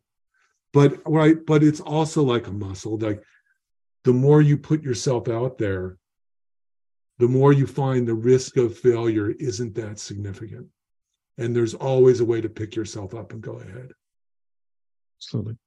but 0.73 0.99
right, 1.05 1.37
but 1.45 1.63
it's 1.63 1.79
also 1.79 2.23
like 2.23 2.47
a 2.47 2.51
muscle. 2.51 2.97
Like 2.97 3.23
the 4.03 4.13
more 4.13 4.41
you 4.41 4.57
put 4.57 4.83
yourself 4.83 5.29
out 5.29 5.57
there, 5.57 5.97
the 7.19 7.27
more 7.27 7.53
you 7.53 7.67
find 7.67 8.07
the 8.07 8.13
risk 8.13 8.57
of 8.57 8.77
failure 8.77 9.29
isn't 9.31 9.75
that 9.75 9.99
significant, 9.99 10.67
and 11.37 11.55
there's 11.55 11.75
always 11.75 12.19
a 12.19 12.25
way 12.25 12.41
to 12.41 12.49
pick 12.49 12.75
yourself 12.75 13.13
up 13.13 13.33
and 13.33 13.41
go 13.41 13.59
ahead. 13.59 13.91
Absolutely. 15.17 15.57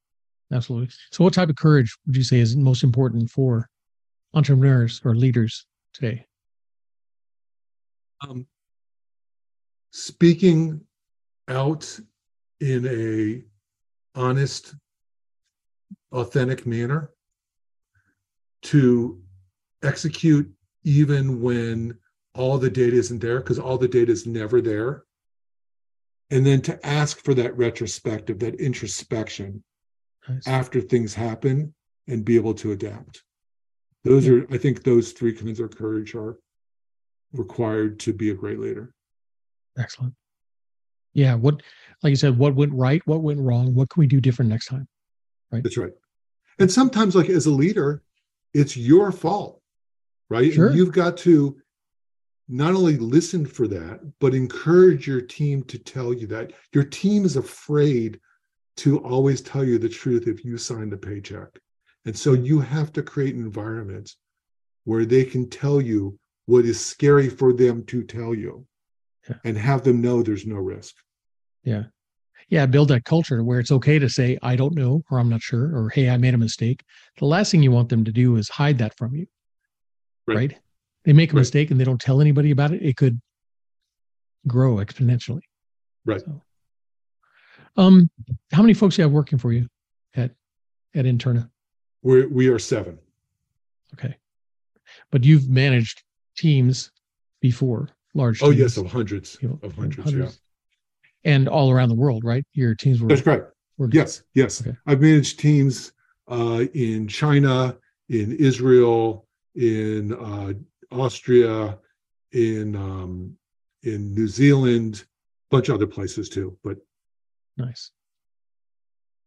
Absolutely. 0.52 0.94
So, 1.10 1.24
what 1.24 1.32
type 1.32 1.48
of 1.48 1.56
courage 1.56 1.96
would 2.06 2.16
you 2.16 2.22
say 2.22 2.38
is 2.38 2.56
most 2.56 2.84
important 2.84 3.30
for 3.30 3.68
entrepreneurs 4.34 5.00
or 5.04 5.14
leaders 5.14 5.66
today? 5.94 6.26
Um, 8.20 8.46
speaking 9.90 10.82
out 11.48 11.98
in 12.60 12.86
a 12.86 13.42
honest, 14.18 14.74
authentic 16.12 16.66
manner 16.66 17.10
to 18.62 19.20
execute 19.82 20.52
even 20.84 21.40
when 21.40 21.98
all 22.34 22.58
the 22.58 22.70
data 22.70 22.96
isn't 22.96 23.20
there, 23.20 23.38
because 23.38 23.58
all 23.58 23.78
the 23.78 23.88
data 23.88 24.10
is 24.10 24.26
never 24.26 24.60
there. 24.60 25.04
And 26.30 26.46
then 26.46 26.62
to 26.62 26.86
ask 26.86 27.22
for 27.22 27.34
that 27.34 27.56
retrospective, 27.56 28.38
that 28.38 28.54
introspection. 28.54 29.62
After 30.46 30.80
things 30.80 31.14
happen 31.14 31.74
and 32.08 32.24
be 32.24 32.37
able 32.37 32.54
to 32.54 32.72
adapt. 32.72 33.22
Those 34.04 34.26
yeah. 34.26 34.32
are, 34.32 34.46
I 34.52 34.58
think, 34.58 34.82
those 34.82 35.12
three 35.12 35.32
kinds 35.32 35.61
of 35.61 35.76
courage 35.76 36.14
are 36.14 36.38
required 37.32 38.00
to 38.00 38.12
be 38.12 38.30
a 38.30 38.35
great 38.35 38.58
leader. 38.58 38.94
Excellent. 39.78 40.14
Yeah. 41.14 41.35
What, 41.35 41.62
like 42.02 42.11
you 42.11 42.16
said, 42.16 42.37
what 42.37 42.54
went 42.54 42.72
right? 42.72 43.02
What 43.06 43.22
went 43.22 43.40
wrong? 43.40 43.74
What 43.74 43.90
can 43.90 44.00
we 44.00 44.06
do 44.06 44.20
different 44.20 44.50
next 44.50 44.66
time? 44.66 44.88
Right. 45.50 45.62
That's 45.62 45.76
right. 45.76 45.92
And 46.58 46.70
sometimes, 46.70 47.14
like 47.14 47.28
as 47.28 47.46
a 47.46 47.50
leader, 47.50 48.02
it's 48.54 48.76
your 48.76 49.12
fault, 49.12 49.61
right? 50.28 50.52
Sure. 50.52 50.68
And 50.68 50.76
you've 50.76 50.92
got 50.92 51.16
to 51.18 51.56
not 52.48 52.74
only 52.74 52.96
listen 52.98 53.46
for 53.46 53.66
that, 53.68 54.00
but 54.18 54.35
encourage 54.35 55.06
your 55.06 55.20
team 55.20 55.62
to 55.64 55.78
tell 55.78 56.12
you 56.12 56.26
that. 56.26 56.52
Your 56.72 56.85
team 56.85 57.24
is 57.24 57.37
afraid 57.37 58.20
to 58.78 58.98
always 58.98 59.40
tell 59.40 59.64
you 59.64 59.78
the 59.78 59.88
truth 59.88 60.26
if 60.26 60.44
you 60.44 60.56
sign 60.58 60.90
the 60.90 60.96
paycheck. 60.96 61.48
And 62.04 62.16
so 62.16 62.32
you 62.32 62.61
have 62.61 62.92
to 62.94 63.02
create 63.02 63.35
an 63.35 63.44
environment 63.44 64.14
where 64.85 65.04
they 65.04 65.24
can 65.24 65.48
tell 65.48 65.80
you 65.80 66.18
what 66.46 66.64
is 66.64 66.85
scary 66.85 67.28
for 67.28 67.52
them 67.52 67.85
to 67.87 68.02
tell 68.02 68.35
you 68.35 68.66
yeah. 69.28 69.37
and 69.44 69.56
have 69.56 69.85
them 69.85 70.00
know 70.00 70.22
there's 70.22 70.46
no 70.46 70.56
risk. 70.56 70.94
Yeah. 71.62 71.85
Yeah. 72.48 72.66
Build 72.66 72.88
that 72.88 73.04
culture 73.04 73.44
where 73.44 73.61
it's 73.61 73.70
okay 73.70 73.98
to 73.98 74.08
say, 74.08 74.38
I 74.42 74.56
don't 74.56 74.74
know, 74.74 75.04
or 75.11 75.20
I'm 75.20 75.28
not 75.28 75.42
sure, 75.42 75.76
or 75.76 75.90
hey, 75.90 76.11
I 76.11 76.16
made 76.16 76.35
a 76.35 76.38
mistake. 76.38 76.82
The 77.18 77.26
last 77.26 77.50
thing 77.52 77.62
you 77.62 77.70
want 77.70 77.88
them 77.88 78.04
to 78.04 78.12
do 78.12 78.37
is 78.37 78.48
hide 78.48 78.78
that 78.78 78.96
from 78.96 79.14
you. 79.14 79.26
Right. 80.26 80.37
right? 80.37 80.58
They 81.04 81.12
make 81.12 81.32
a 81.32 81.37
right. 81.37 81.40
mistake 81.40 81.70
and 81.70 81.78
they 81.78 81.85
don't 81.85 82.00
tell 82.00 82.20
anybody 82.20 82.50
about 82.50 82.72
it. 82.72 82.82
It 82.82 82.96
could 82.96 83.20
grow 84.46 84.76
exponentially. 84.76 85.42
Right. 86.04 86.20
So, 86.20 86.42
um, 87.76 88.11
how 88.52 88.62
many 88.62 88.74
folks 88.74 88.98
you 88.98 89.02
have 89.02 89.12
working 89.12 89.38
for 89.38 89.52
you 89.52 89.68
at 90.14 90.30
at 90.94 91.04
Interna? 91.04 91.48
We 92.02 92.26
we 92.26 92.48
are 92.48 92.58
seven. 92.58 92.98
Okay, 93.94 94.16
but 95.11 95.24
you've 95.24 95.48
managed 95.48 96.02
teams 96.37 96.90
before, 97.40 97.88
large. 98.14 98.42
Oh 98.42 98.50
yes, 98.50 98.76
of 98.76 98.87
hundreds 98.90 99.38
you 99.40 99.48
know, 99.48 99.58
of 99.62 99.74
hundreds, 99.74 100.11
hundreds, 100.11 100.40
yeah, 101.24 101.32
and 101.32 101.48
all 101.48 101.70
around 101.70 101.88
the 101.88 101.94
world, 101.94 102.24
right? 102.24 102.44
Your 102.52 102.74
teams 102.74 103.00
were. 103.00 103.08
That's 103.08 103.22
correct. 103.22 103.52
Were, 103.78 103.88
yes, 103.92 104.22
yes. 104.35 104.61
Okay. 104.61 104.76
I've 104.87 105.00
managed 105.00 105.38
teams 105.38 105.92
uh, 106.28 106.64
in 106.74 107.08
China, 107.08 107.76
in 108.08 108.32
Israel, 108.37 109.26
in 109.54 110.12
uh, 110.14 110.52
Austria, 110.90 111.78
in 112.32 112.76
um, 112.76 113.37
in 113.82 114.14
New 114.14 114.28
Zealand, 114.28 115.04
a 115.50 115.56
bunch 115.56 115.68
of 115.68 115.74
other 115.76 115.87
places 115.87 116.28
too. 116.28 116.56
But 116.62 116.78
Nice. 117.56 117.90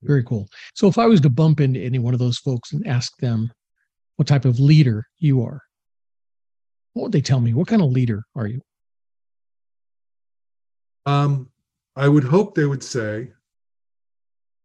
Very 0.02 0.24
cool. 0.24 0.48
So 0.74 0.88
if 0.88 0.98
I 0.98 1.06
was 1.06 1.22
to 1.22 1.30
bump 1.30 1.60
into 1.60 1.80
any 1.80 2.00
one 2.00 2.14
of 2.14 2.20
those 2.20 2.38
folks 2.38 2.74
and 2.74 2.86
ask 2.86 3.16
them 3.18 3.52
what 4.18 4.28
type 4.28 4.46
of 4.46 4.60
leader 4.60 5.08
you 5.18 5.44
are, 5.44 5.62
what 6.94 7.04
would 7.04 7.12
they 7.12 7.22
tell 7.22 7.40
me? 7.40 7.54
What 7.54 7.68
kind 7.68 7.82
of 7.82 7.92
leader 7.92 8.24
are 8.36 8.48
you? 8.48 8.62
Um, 11.06 11.50
I 11.96 12.08
would 12.08 12.24
hope 12.24 12.56
they 12.56 12.66
would 12.66 12.84
say 12.84 13.32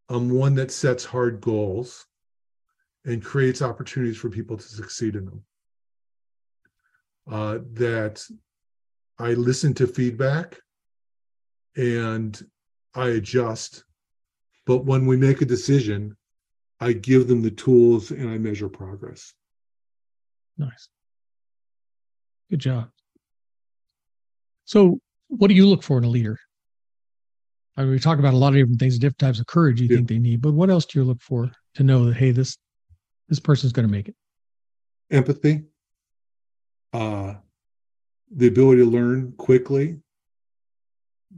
I'm 0.09 0.31
one 0.31 0.55
that 0.57 0.71
sets 0.71 1.05
hard 1.05 1.41
goals 1.41 2.07
and 3.05 3.25
creates 3.25 3.63
opportunities 3.63 4.17
for 4.17 4.29
people 4.29 4.57
to 4.57 4.63
succeed 4.63 5.17
in 5.17 5.25
them. 5.25 5.45
Uh, 7.31 7.59
that 7.75 8.25
I 9.19 9.35
listen 9.35 9.75
to 9.75 9.87
feedback 9.87 10.59
and 11.77 12.41
I 12.95 13.09
adjust. 13.09 13.85
But 14.67 14.85
when 14.85 15.07
we 15.07 15.17
make 15.17 15.41
a 15.41 15.47
decision, 15.47 16.17
I 16.81 16.93
give 16.93 17.29
them 17.29 17.43
the 17.43 17.51
tools 17.51 18.11
and 18.11 18.29
I 18.31 18.39
measure 18.39 18.69
progress. 18.69 19.33
Nice. 20.57 20.89
Good 22.51 22.61
job. 22.61 22.91
So, 24.65 25.01
what 25.29 25.49
do 25.49 25.55
you 25.55 25.67
look 25.67 25.83
for 25.83 25.99
in 25.99 26.05
a 26.05 26.09
leader? 26.09 26.39
I 27.77 27.83
mean, 27.83 27.93
we 27.93 27.99
talk 27.99 28.19
about 28.19 28.35
a 28.35 28.37
lot 28.37 28.49
of 28.49 28.55
different 28.55 28.81
things, 28.81 28.99
different 28.99 29.19
types 29.19 29.41
of 29.41 29.47
courage 29.47 29.81
you 29.81 29.89
yeah. 29.89 29.97
think 29.97 30.09
they 30.09 30.19
need, 30.19 30.43
but 30.43 30.53
what 30.53 30.71
else 30.71 30.85
do 30.85 30.99
you 30.99 31.05
look 31.05 31.23
for 31.23 31.51
to 31.75 31.83
know 31.83 32.07
that 32.07 32.17
hey, 32.17 32.31
this 32.31 32.59
this 33.29 33.41
person's 33.41 33.73
going 33.73 33.87
to 33.87 33.93
make 33.93 34.09
it? 34.09 34.17
Empathy, 35.11 35.65
uh, 36.93 37.35
the 38.31 38.49
ability 38.49 38.83
to 38.83 38.91
learn 38.91 39.33
quickly, 39.33 40.01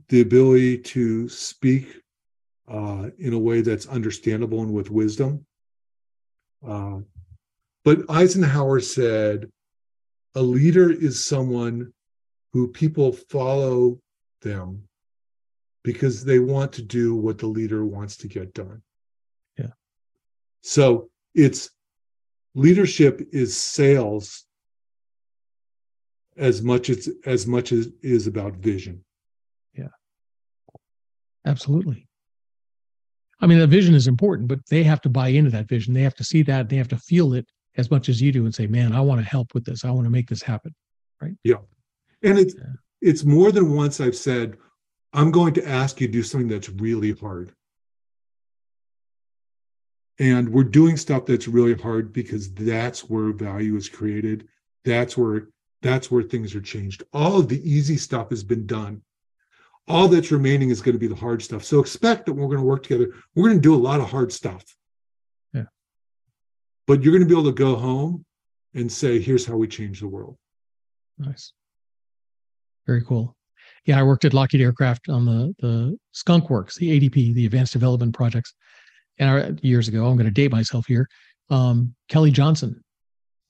the 0.08 0.20
ability 0.20 0.78
to 0.78 1.28
speak 1.28 1.86
uh, 2.68 3.10
in 3.18 3.32
a 3.32 3.38
way 3.38 3.60
that's 3.60 3.86
understandable 3.86 4.62
and 4.62 4.72
with 4.72 4.90
wisdom. 4.90 5.44
Uh, 6.66 7.00
but 7.84 7.98
Eisenhower 8.08 8.80
said, 8.80 9.50
a 10.34 10.42
leader 10.42 10.90
is 10.90 11.24
someone 11.24 11.92
who 12.52 12.68
people 12.68 13.12
follow 13.12 13.98
them 14.40 14.84
because 15.82 16.24
they 16.24 16.38
want 16.38 16.72
to 16.72 16.82
do 16.82 17.14
what 17.14 17.38
the 17.38 17.46
leader 17.46 17.84
wants 17.84 18.16
to 18.18 18.28
get 18.28 18.54
done. 18.54 18.82
Yeah. 19.58 19.72
So 20.62 21.10
it's 21.34 21.70
leadership 22.54 23.28
is 23.32 23.56
sales 23.56 24.44
as 26.36 26.62
much 26.62 26.88
as 26.88 27.10
as 27.26 27.46
much 27.46 27.72
as 27.72 27.88
is 28.02 28.26
about 28.26 28.54
vision. 28.54 29.04
Absolutely. 31.46 32.06
I 33.40 33.46
mean, 33.46 33.58
the 33.58 33.66
vision 33.66 33.94
is 33.94 34.06
important, 34.06 34.48
but 34.48 34.60
they 34.70 34.84
have 34.84 35.00
to 35.02 35.08
buy 35.08 35.28
into 35.28 35.50
that 35.50 35.68
vision. 35.68 35.92
They 35.92 36.02
have 36.02 36.14
to 36.14 36.24
see 36.24 36.42
that. 36.44 36.68
They 36.68 36.76
have 36.76 36.88
to 36.88 36.98
feel 36.98 37.34
it 37.34 37.46
as 37.76 37.90
much 37.90 38.08
as 38.08 38.20
you 38.22 38.30
do 38.30 38.44
and 38.44 38.54
say, 38.54 38.66
man, 38.66 38.92
I 38.92 39.00
want 39.00 39.20
to 39.20 39.26
help 39.26 39.52
with 39.54 39.64
this. 39.64 39.84
I 39.84 39.90
want 39.90 40.04
to 40.04 40.10
make 40.10 40.28
this 40.28 40.42
happen. 40.42 40.74
Right. 41.20 41.34
Yeah. 41.42 41.56
And 42.22 42.38
it's, 42.38 42.54
yeah. 42.54 42.64
it's 43.00 43.24
more 43.24 43.50
than 43.50 43.74
once 43.74 44.00
I've 44.00 44.16
said, 44.16 44.56
I'm 45.12 45.30
going 45.30 45.54
to 45.54 45.68
ask 45.68 46.00
you 46.00 46.06
to 46.06 46.12
do 46.12 46.22
something 46.22 46.48
that's 46.48 46.68
really 46.68 47.12
hard. 47.12 47.52
And 50.18 50.48
we're 50.50 50.64
doing 50.64 50.96
stuff 50.96 51.26
that's 51.26 51.48
really 51.48 51.74
hard 51.74 52.12
because 52.12 52.52
that's 52.54 53.00
where 53.10 53.32
value 53.32 53.76
is 53.76 53.88
created. 53.88 54.46
That's 54.84 55.16
where 55.16 55.48
that's 55.80 56.12
where 56.12 56.22
things 56.22 56.54
are 56.54 56.60
changed. 56.60 57.02
All 57.12 57.40
of 57.40 57.48
the 57.48 57.68
easy 57.68 57.96
stuff 57.96 58.30
has 58.30 58.44
been 58.44 58.66
done 58.66 59.02
all 59.88 60.08
that's 60.08 60.30
remaining 60.30 60.70
is 60.70 60.80
going 60.80 60.94
to 60.94 60.98
be 60.98 61.08
the 61.08 61.14
hard 61.14 61.42
stuff. 61.42 61.64
So 61.64 61.80
expect 61.80 62.26
that 62.26 62.32
we're 62.32 62.46
going 62.46 62.58
to 62.58 62.64
work 62.64 62.82
together. 62.82 63.12
We're 63.34 63.48
going 63.48 63.56
to 63.56 63.62
do 63.62 63.74
a 63.74 63.76
lot 63.76 64.00
of 64.00 64.08
hard 64.08 64.32
stuff. 64.32 64.64
Yeah. 65.52 65.64
But 66.86 67.02
you're 67.02 67.12
going 67.12 67.26
to 67.26 67.32
be 67.32 67.38
able 67.38 67.50
to 67.50 67.56
go 67.56 67.76
home 67.76 68.24
and 68.74 68.90
say, 68.90 69.20
here's 69.20 69.44
how 69.44 69.56
we 69.56 69.68
change 69.68 70.00
the 70.00 70.08
world. 70.08 70.36
Nice. 71.18 71.52
Very 72.86 73.02
cool. 73.02 73.36
Yeah, 73.84 73.98
I 73.98 74.02
worked 74.02 74.24
at 74.24 74.34
Lockheed 74.34 74.60
Aircraft 74.60 75.08
on 75.08 75.24
the 75.24 75.54
the 75.58 75.98
Skunk 76.12 76.50
Works, 76.50 76.76
the 76.76 77.00
ADP, 77.00 77.34
the 77.34 77.46
Advanced 77.46 77.72
Development 77.72 78.14
Projects, 78.14 78.54
and 79.18 79.30
I, 79.30 79.66
years 79.66 79.88
ago. 79.88 80.06
I'm 80.06 80.16
going 80.16 80.26
to 80.26 80.32
date 80.32 80.52
myself 80.52 80.86
here. 80.86 81.08
Um, 81.50 81.94
Kelly 82.08 82.30
Johnson 82.30 82.82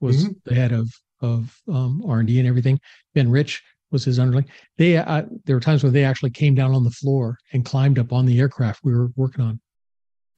was 0.00 0.24
mm-hmm. 0.24 0.32
the 0.44 0.54
head 0.54 0.72
of 0.72 0.90
of 1.20 1.54
um, 1.68 2.02
R 2.06 2.18
and 2.18 2.28
D 2.28 2.38
and 2.38 2.48
everything. 2.48 2.80
Ben 3.14 3.30
Rich 3.30 3.62
was 3.92 4.04
his 4.04 4.18
underling. 4.18 4.46
They 4.78 4.96
uh, 4.96 5.22
there 5.44 5.56
were 5.56 5.60
times 5.60 5.84
when 5.84 5.92
they 5.92 6.04
actually 6.04 6.30
came 6.30 6.54
down 6.54 6.72
on 6.74 6.82
the 6.84 6.90
floor 6.90 7.38
and 7.52 7.64
climbed 7.64 7.98
up 7.98 8.12
on 8.12 8.26
the 8.26 8.38
aircraft 8.40 8.80
we 8.82 8.92
were 8.94 9.10
working 9.16 9.44
on. 9.44 9.60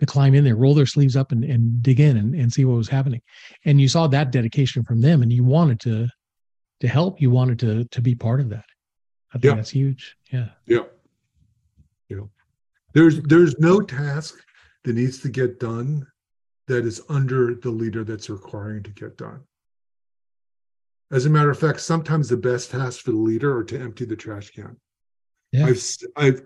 to 0.00 0.06
climb 0.06 0.34
in 0.34 0.44
there, 0.44 0.56
roll 0.56 0.74
their 0.74 0.86
sleeves 0.86 1.16
up 1.16 1.30
and, 1.32 1.44
and 1.44 1.82
dig 1.82 2.00
in 2.00 2.16
and, 2.16 2.34
and 2.34 2.52
see 2.52 2.64
what 2.64 2.76
was 2.76 2.88
happening. 2.88 3.22
And 3.64 3.80
you 3.80 3.88
saw 3.88 4.06
that 4.08 4.32
dedication 4.32 4.82
from 4.84 5.00
them 5.00 5.22
and 5.22 5.32
you 5.32 5.44
wanted 5.44 5.78
to 5.80 6.08
to 6.80 6.88
help, 6.88 7.20
you 7.20 7.30
wanted 7.30 7.58
to 7.60 7.84
to 7.84 8.00
be 8.02 8.14
part 8.14 8.40
of 8.40 8.48
that. 8.50 8.64
I 9.32 9.38
think 9.38 9.44
Yeah. 9.44 9.54
that's 9.54 9.70
huge. 9.70 10.16
Yeah. 10.32 10.48
Yeah. 10.66 10.84
You 12.08 12.16
know, 12.16 12.30
there's 12.92 13.20
there's 13.22 13.56
no 13.58 13.80
task 13.80 14.34
that 14.84 14.94
needs 14.94 15.18
to 15.20 15.28
get 15.28 15.60
done 15.60 16.06
that 16.66 16.84
is 16.84 17.00
under 17.08 17.54
the 17.54 17.70
leader 17.70 18.04
that's 18.04 18.28
requiring 18.28 18.82
to 18.82 18.90
get 18.90 19.16
done. 19.16 19.40
As 21.10 21.26
a 21.26 21.30
matter 21.30 21.50
of 21.50 21.58
fact, 21.58 21.80
sometimes 21.80 22.28
the 22.28 22.36
best 22.36 22.70
tasks 22.70 23.00
for 23.00 23.12
the 23.12 23.16
leader 23.16 23.56
are 23.56 23.64
to 23.64 23.80
empty 23.80 24.04
the 24.04 24.16
trash 24.16 24.50
can. 24.50 24.76
Yeah. 25.52 25.66
I've 25.66 25.96
I've 26.16 26.42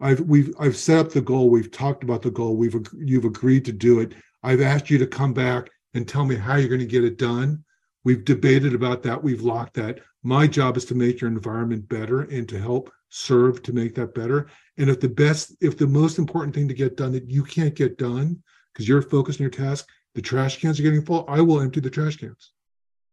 I've 0.00 0.20
we've 0.20 0.54
I've 0.58 0.76
set 0.76 0.98
up 0.98 1.12
the 1.12 1.20
goal. 1.20 1.48
We've 1.48 1.70
talked 1.70 2.02
about 2.02 2.22
the 2.22 2.30
goal. 2.30 2.56
We've 2.56 2.76
you've 2.98 3.24
agreed 3.24 3.64
to 3.66 3.72
do 3.72 4.00
it. 4.00 4.14
I've 4.42 4.60
asked 4.60 4.90
you 4.90 4.98
to 4.98 5.06
come 5.06 5.32
back 5.32 5.70
and 5.94 6.06
tell 6.06 6.24
me 6.24 6.34
how 6.34 6.56
you're 6.56 6.68
going 6.68 6.80
to 6.80 6.86
get 6.86 7.04
it 7.04 7.18
done. 7.18 7.64
We've 8.04 8.24
debated 8.24 8.74
about 8.74 9.02
that. 9.04 9.22
We've 9.22 9.42
locked 9.42 9.74
that. 9.74 10.00
My 10.24 10.46
job 10.46 10.76
is 10.76 10.84
to 10.86 10.94
make 10.94 11.20
your 11.20 11.30
environment 11.30 11.88
better 11.88 12.22
and 12.22 12.48
to 12.48 12.58
help 12.58 12.92
serve 13.10 13.62
to 13.62 13.72
make 13.72 13.94
that 13.94 14.14
better. 14.14 14.48
And 14.78 14.88
if 14.88 15.00
the 15.00 15.08
best, 15.08 15.54
if 15.60 15.76
the 15.76 15.86
most 15.86 16.18
important 16.18 16.54
thing 16.54 16.66
to 16.68 16.74
get 16.74 16.96
done 16.96 17.12
that 17.12 17.30
you 17.30 17.44
can't 17.44 17.74
get 17.74 17.98
done 17.98 18.42
because 18.72 18.88
you're 18.88 19.02
focused 19.02 19.38
on 19.40 19.44
your 19.44 19.50
task, 19.50 19.88
the 20.14 20.22
trash 20.22 20.60
cans 20.60 20.80
are 20.80 20.82
getting 20.82 21.04
full, 21.04 21.24
I 21.28 21.40
will 21.40 21.60
empty 21.60 21.80
the 21.80 21.90
trash 21.90 22.16
cans. 22.16 22.51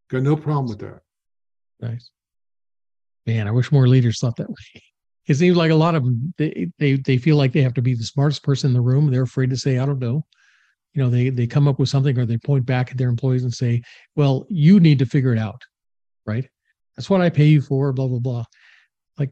Got 0.10 0.24
no 0.24 0.36
problem 0.36 0.68
with 0.68 0.80
that. 0.80 1.02
Nice. 1.80 2.12
Man, 3.26 3.48
I 3.48 3.52
wish 3.52 3.72
more 3.72 3.88
leaders 3.88 4.20
thought 4.20 4.36
that 4.38 4.50
way. 4.50 4.56
It 5.28 5.36
seems 5.36 5.56
like 5.58 5.70
a 5.70 5.76
lot 5.76 5.94
of 5.94 6.04
them 6.04 6.34
they, 6.40 6.70
they 6.80 6.96
they 6.96 7.20
feel 7.20 7.36
like 7.36 7.52
they 7.54 7.62
have 7.62 7.76
to 7.76 7.84
be 7.84 7.94
the 7.94 8.04
smartest 8.04 8.42
person 8.42 8.72
in 8.72 8.74
the 8.74 8.82
room. 8.82 9.12
They're 9.12 9.22
afraid 9.22 9.52
to 9.52 9.58
say, 9.58 9.78
I 9.78 9.86
don't 9.86 10.00
know. 10.00 10.26
You 10.96 11.04
know, 11.04 11.12
they 11.12 11.30
they 11.30 11.46
come 11.46 11.68
up 11.68 11.78
with 11.78 11.88
something 11.88 12.18
or 12.18 12.26
they 12.26 12.40
point 12.40 12.66
back 12.66 12.90
at 12.90 12.98
their 12.98 13.10
employees 13.10 13.44
and 13.44 13.54
say, 13.54 13.84
Well, 14.16 14.48
you 14.50 14.80
need 14.80 14.98
to 14.98 15.06
figure 15.06 15.32
it 15.32 15.38
out. 15.38 15.62
Right. 16.26 16.50
That's 16.98 17.12
what 17.12 17.22
I 17.22 17.30
pay 17.30 17.46
you 17.46 17.62
for, 17.62 17.94
blah, 17.94 18.08
blah, 18.08 18.18
blah. 18.18 18.44
Like, 19.20 19.30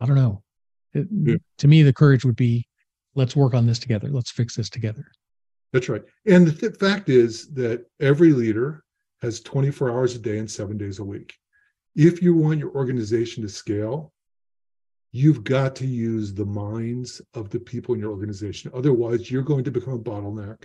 I 0.00 0.06
don't 0.06 0.14
know. 0.14 0.44
It- 0.94 1.08
Yeah. 1.10 1.36
To 1.58 1.66
me, 1.66 1.82
the 1.82 1.92
courage 1.92 2.24
would 2.24 2.36
be 2.36 2.68
let's 3.16 3.34
work 3.34 3.52
on 3.52 3.66
this 3.66 3.80
together. 3.80 4.10
Let's 4.10 4.30
fix 4.30 4.54
this 4.54 4.70
together. 4.70 5.10
That's 5.72 5.88
right. 5.88 6.04
And 6.26 6.46
the 6.46 6.52
th- 6.52 6.76
fact 6.78 7.08
is 7.08 7.52
that 7.54 7.84
every 7.98 8.32
leader 8.32 8.84
has 9.22 9.40
24 9.40 9.90
hours 9.90 10.14
a 10.14 10.18
day 10.18 10.38
and 10.38 10.50
seven 10.50 10.76
days 10.76 10.98
a 10.98 11.04
week. 11.04 11.34
If 11.94 12.22
you 12.22 12.34
want 12.34 12.58
your 12.58 12.74
organization 12.74 13.42
to 13.42 13.48
scale, 13.48 14.12
you've 15.12 15.44
got 15.44 15.74
to 15.76 15.86
use 15.86 16.34
the 16.34 16.44
minds 16.44 17.22
of 17.34 17.48
the 17.48 17.60
people 17.60 17.94
in 17.94 18.00
your 18.00 18.10
organization. 18.10 18.70
Otherwise, 18.74 19.30
you're 19.30 19.42
going 19.42 19.64
to 19.64 19.70
become 19.70 19.94
a 19.94 19.98
bottleneck 19.98 20.64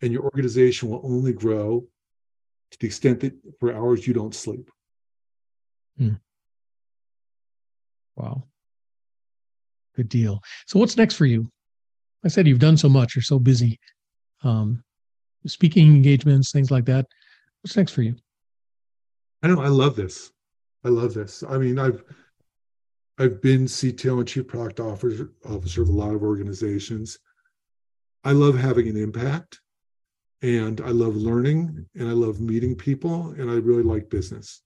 and 0.00 0.12
your 0.12 0.24
organization 0.24 0.88
will 0.88 1.00
only 1.04 1.32
grow 1.32 1.86
to 2.70 2.78
the 2.80 2.86
extent 2.86 3.20
that 3.20 3.34
for 3.60 3.72
hours 3.72 4.06
you 4.06 4.14
don't 4.14 4.34
sleep. 4.34 4.70
Wow. 8.16 8.44
Good 9.94 10.08
deal. 10.08 10.40
So 10.66 10.78
what's 10.78 10.96
next 10.96 11.16
for 11.16 11.26
you? 11.26 11.50
I 12.24 12.28
said 12.28 12.46
you've 12.46 12.58
done 12.58 12.76
so 12.76 12.88
much, 12.88 13.14
you're 13.14 13.22
so 13.22 13.38
busy. 13.38 13.78
Um, 14.42 14.82
speaking 15.46 15.88
engagements, 15.88 16.52
things 16.52 16.70
like 16.70 16.86
that. 16.86 17.06
What's 17.62 17.76
next 17.76 17.92
for 17.92 18.02
you? 18.02 18.16
I 19.42 19.48
know 19.48 19.60
I 19.60 19.68
love 19.68 19.96
this. 19.96 20.30
I 20.84 20.88
love 20.88 21.14
this. 21.14 21.42
I 21.48 21.58
mean, 21.58 21.78
I've 21.78 22.02
I've 23.18 23.40
been 23.40 23.66
CTO 23.66 24.18
and 24.18 24.28
chief 24.28 24.48
product 24.48 24.80
officer 24.80 25.30
officer 25.44 25.82
of 25.82 25.88
a 25.88 25.92
lot 25.92 26.14
of 26.14 26.22
organizations. 26.22 27.18
I 28.24 28.32
love 28.32 28.56
having 28.56 28.88
an 28.88 28.96
impact 28.96 29.60
and 30.42 30.80
I 30.80 30.88
love 30.88 31.14
learning 31.14 31.86
and 31.94 32.08
I 32.08 32.12
love 32.12 32.40
meeting 32.40 32.74
people 32.74 33.30
and 33.38 33.50
I 33.50 33.54
really 33.54 33.82
like 33.82 34.10
business. 34.10 34.62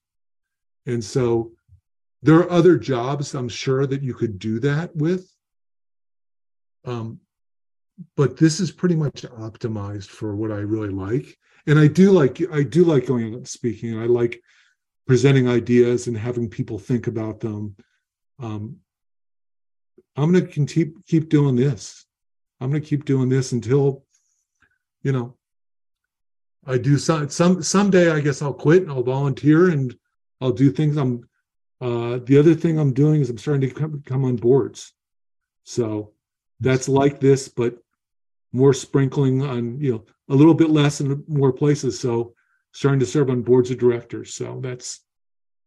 And 0.86 1.02
so 1.02 1.52
there 2.22 2.36
are 2.36 2.50
other 2.50 2.78
jobs 2.78 3.34
I'm 3.34 3.48
sure 3.48 3.86
that 3.86 4.02
you 4.02 4.14
could 4.14 4.38
do 4.38 4.58
that 4.60 4.94
with. 4.96 5.30
Um, 6.84 7.20
but 8.16 8.36
this 8.36 8.60
is 8.60 8.70
pretty 8.70 8.96
much 8.96 9.22
optimized 9.22 10.08
for 10.08 10.36
what 10.36 10.52
I 10.52 10.58
really 10.58 10.90
like. 10.90 11.38
And 11.66 11.78
I 11.78 11.86
do 11.88 12.12
like 12.12 12.40
I 12.52 12.62
do 12.62 12.84
like 12.84 13.06
going 13.06 13.26
out 13.26 13.38
and 13.38 13.48
speaking 13.48 13.92
and 13.92 14.00
I 14.00 14.06
like 14.06 14.40
presenting 15.06 15.48
ideas 15.48 16.06
and 16.06 16.16
having 16.16 16.48
people 16.48 16.78
think 16.78 17.06
about 17.06 17.40
them. 17.40 17.76
Um, 18.38 18.76
I'm 20.16 20.32
going 20.32 20.46
to 20.46 20.66
keep 20.66 21.06
keep 21.06 21.28
doing 21.28 21.56
this. 21.56 22.04
I'm 22.60 22.70
going 22.70 22.82
to 22.82 22.88
keep 22.88 23.04
doing 23.04 23.28
this 23.28 23.52
until, 23.52 24.04
you 25.02 25.12
know, 25.12 25.36
I 26.66 26.78
do 26.78 26.98
some 26.98 27.28
some 27.28 27.62
someday. 27.62 28.10
I 28.10 28.20
guess 28.20 28.42
I'll 28.42 28.54
quit 28.54 28.82
and 28.82 28.90
I'll 28.90 29.02
volunteer 29.02 29.70
and 29.70 29.94
I'll 30.40 30.52
do 30.52 30.70
things. 30.70 30.96
I'm 30.96 31.28
uh, 31.80 32.18
the 32.24 32.38
other 32.38 32.54
thing 32.54 32.78
I'm 32.78 32.92
doing 32.92 33.20
is 33.20 33.28
I'm 33.28 33.38
starting 33.38 33.68
to 33.68 33.74
come, 33.74 34.02
come 34.06 34.24
on 34.24 34.36
boards. 34.36 34.92
So 35.64 36.12
that's 36.60 36.88
like 36.88 37.20
this, 37.20 37.48
but 37.48 37.76
more 38.56 38.72
sprinkling 38.72 39.42
on 39.42 39.78
you 39.80 39.92
know 39.92 40.04
a 40.28 40.34
little 40.34 40.54
bit 40.54 40.70
less 40.70 41.00
in 41.00 41.22
more 41.28 41.52
places. 41.52 42.00
So 42.00 42.34
starting 42.72 43.00
to 43.00 43.06
serve 43.06 43.30
on 43.30 43.42
boards 43.42 43.70
of 43.70 43.78
directors. 43.78 44.34
So 44.34 44.60
that's 44.62 45.00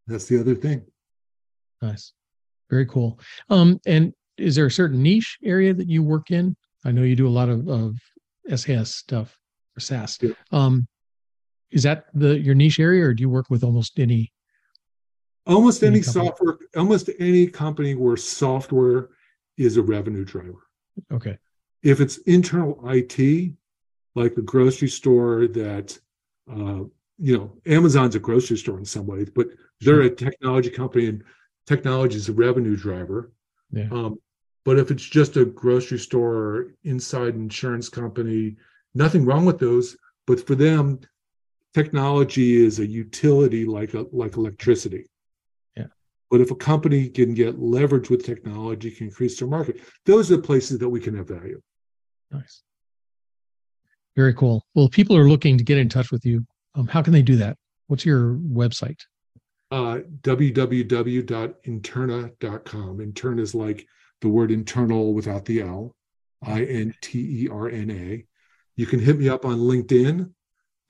that's 0.07 0.25
the 0.25 0.39
other 0.39 0.55
thing. 0.55 0.83
Nice. 1.81 2.13
Very 2.69 2.85
cool. 2.85 3.19
Um, 3.49 3.79
and 3.85 4.13
is 4.37 4.55
there 4.55 4.65
a 4.65 4.71
certain 4.71 5.01
niche 5.01 5.37
area 5.43 5.73
that 5.73 5.87
you 5.87 6.03
work 6.03 6.31
in? 6.31 6.55
I 6.85 6.91
know 6.91 7.03
you 7.03 7.15
do 7.15 7.27
a 7.27 7.29
lot 7.29 7.49
of, 7.49 7.67
of 7.67 7.95
SAS 8.55 8.95
stuff 8.95 9.37
or 9.75 9.79
SaaS. 9.79 10.17
Yeah. 10.21 10.31
Um, 10.51 10.87
is 11.71 11.83
that 11.83 12.05
the 12.13 12.39
your 12.39 12.55
niche 12.55 12.79
area 12.79 13.05
or 13.05 13.13
do 13.13 13.21
you 13.21 13.29
work 13.29 13.49
with 13.49 13.63
almost 13.63 13.99
any? 13.99 14.31
Almost 15.45 15.83
Any 15.83 15.95
any 15.95 16.01
software, 16.03 16.59
almost 16.75 17.09
any 17.19 17.47
company 17.47 17.95
where 17.95 18.17
software 18.17 19.09
is 19.57 19.77
a 19.77 19.81
revenue 19.81 20.23
driver. 20.23 20.67
Okay. 21.11 21.37
If 21.83 22.01
it's 22.01 22.17
internal 22.19 22.79
IT, 22.89 23.53
like 24.15 24.35
a 24.37 24.41
grocery 24.41 24.89
store 24.89 25.47
that, 25.47 25.97
uh, 26.51 26.83
you 27.17 27.37
know, 27.37 27.51
Amazon's 27.65 28.15
a 28.15 28.19
grocery 28.19 28.57
store 28.57 28.77
in 28.77 28.85
some 28.85 29.05
ways, 29.05 29.29
but 29.33 29.47
they're 29.81 30.01
a 30.01 30.15
technology 30.15 30.69
company 30.69 31.07
and 31.07 31.23
technology 31.65 32.17
is 32.17 32.29
a 32.29 32.33
revenue 32.33 32.75
driver. 32.75 33.31
Yeah. 33.71 33.87
Um, 33.91 34.19
but 34.65 34.77
if 34.77 34.91
it's 34.91 35.03
just 35.03 35.37
a 35.37 35.45
grocery 35.45 35.99
store 35.99 36.35
or 36.35 36.75
inside 36.83 37.35
insurance 37.35 37.89
company, 37.89 38.57
nothing 38.93 39.25
wrong 39.25 39.45
with 39.45 39.59
those. 39.59 39.97
But 40.27 40.45
for 40.45 40.55
them, 40.55 40.99
technology 41.73 42.63
is 42.63 42.79
a 42.79 42.85
utility 42.85 43.65
like 43.65 43.93
a, 43.93 44.05
like 44.11 44.37
electricity. 44.37 45.05
Yeah. 45.77 45.85
But 46.29 46.41
if 46.41 46.51
a 46.51 46.55
company 46.55 47.07
can 47.09 47.33
get 47.33 47.59
leverage 47.59 48.09
with 48.09 48.25
technology, 48.25 48.91
can 48.91 49.07
increase 49.07 49.39
their 49.39 49.47
market. 49.47 49.79
Those 50.05 50.31
are 50.31 50.37
the 50.37 50.43
places 50.43 50.77
that 50.79 50.89
we 50.89 50.99
can 50.99 51.15
have 51.15 51.27
value. 51.27 51.61
Nice. 52.31 52.61
Very 54.15 54.33
cool. 54.33 54.65
Well, 54.75 54.85
if 54.85 54.91
people 54.91 55.15
are 55.15 55.29
looking 55.29 55.57
to 55.57 55.63
get 55.63 55.77
in 55.77 55.89
touch 55.89 56.11
with 56.11 56.25
you. 56.25 56.45
Um, 56.75 56.87
how 56.87 57.01
can 57.01 57.13
they 57.13 57.21
do 57.21 57.37
that? 57.37 57.57
What's 57.87 58.05
your 58.05 58.35
website? 58.35 58.99
Uh, 59.71 59.99
www.interna.com. 60.21 62.97
Interna 62.97 63.39
is 63.39 63.55
like 63.55 63.87
the 64.21 64.27
word 64.27 64.51
internal 64.51 65.13
without 65.13 65.45
the 65.45 65.61
L, 65.61 65.95
I 66.43 66.63
N 66.63 66.93
T 67.01 67.43
E 67.43 67.47
R 67.49 67.69
N 67.69 67.91
A. 67.91 68.25
You 68.75 68.85
can 68.85 68.99
hit 68.99 69.17
me 69.17 69.29
up 69.29 69.45
on 69.45 69.59
LinkedIn. 69.59 70.29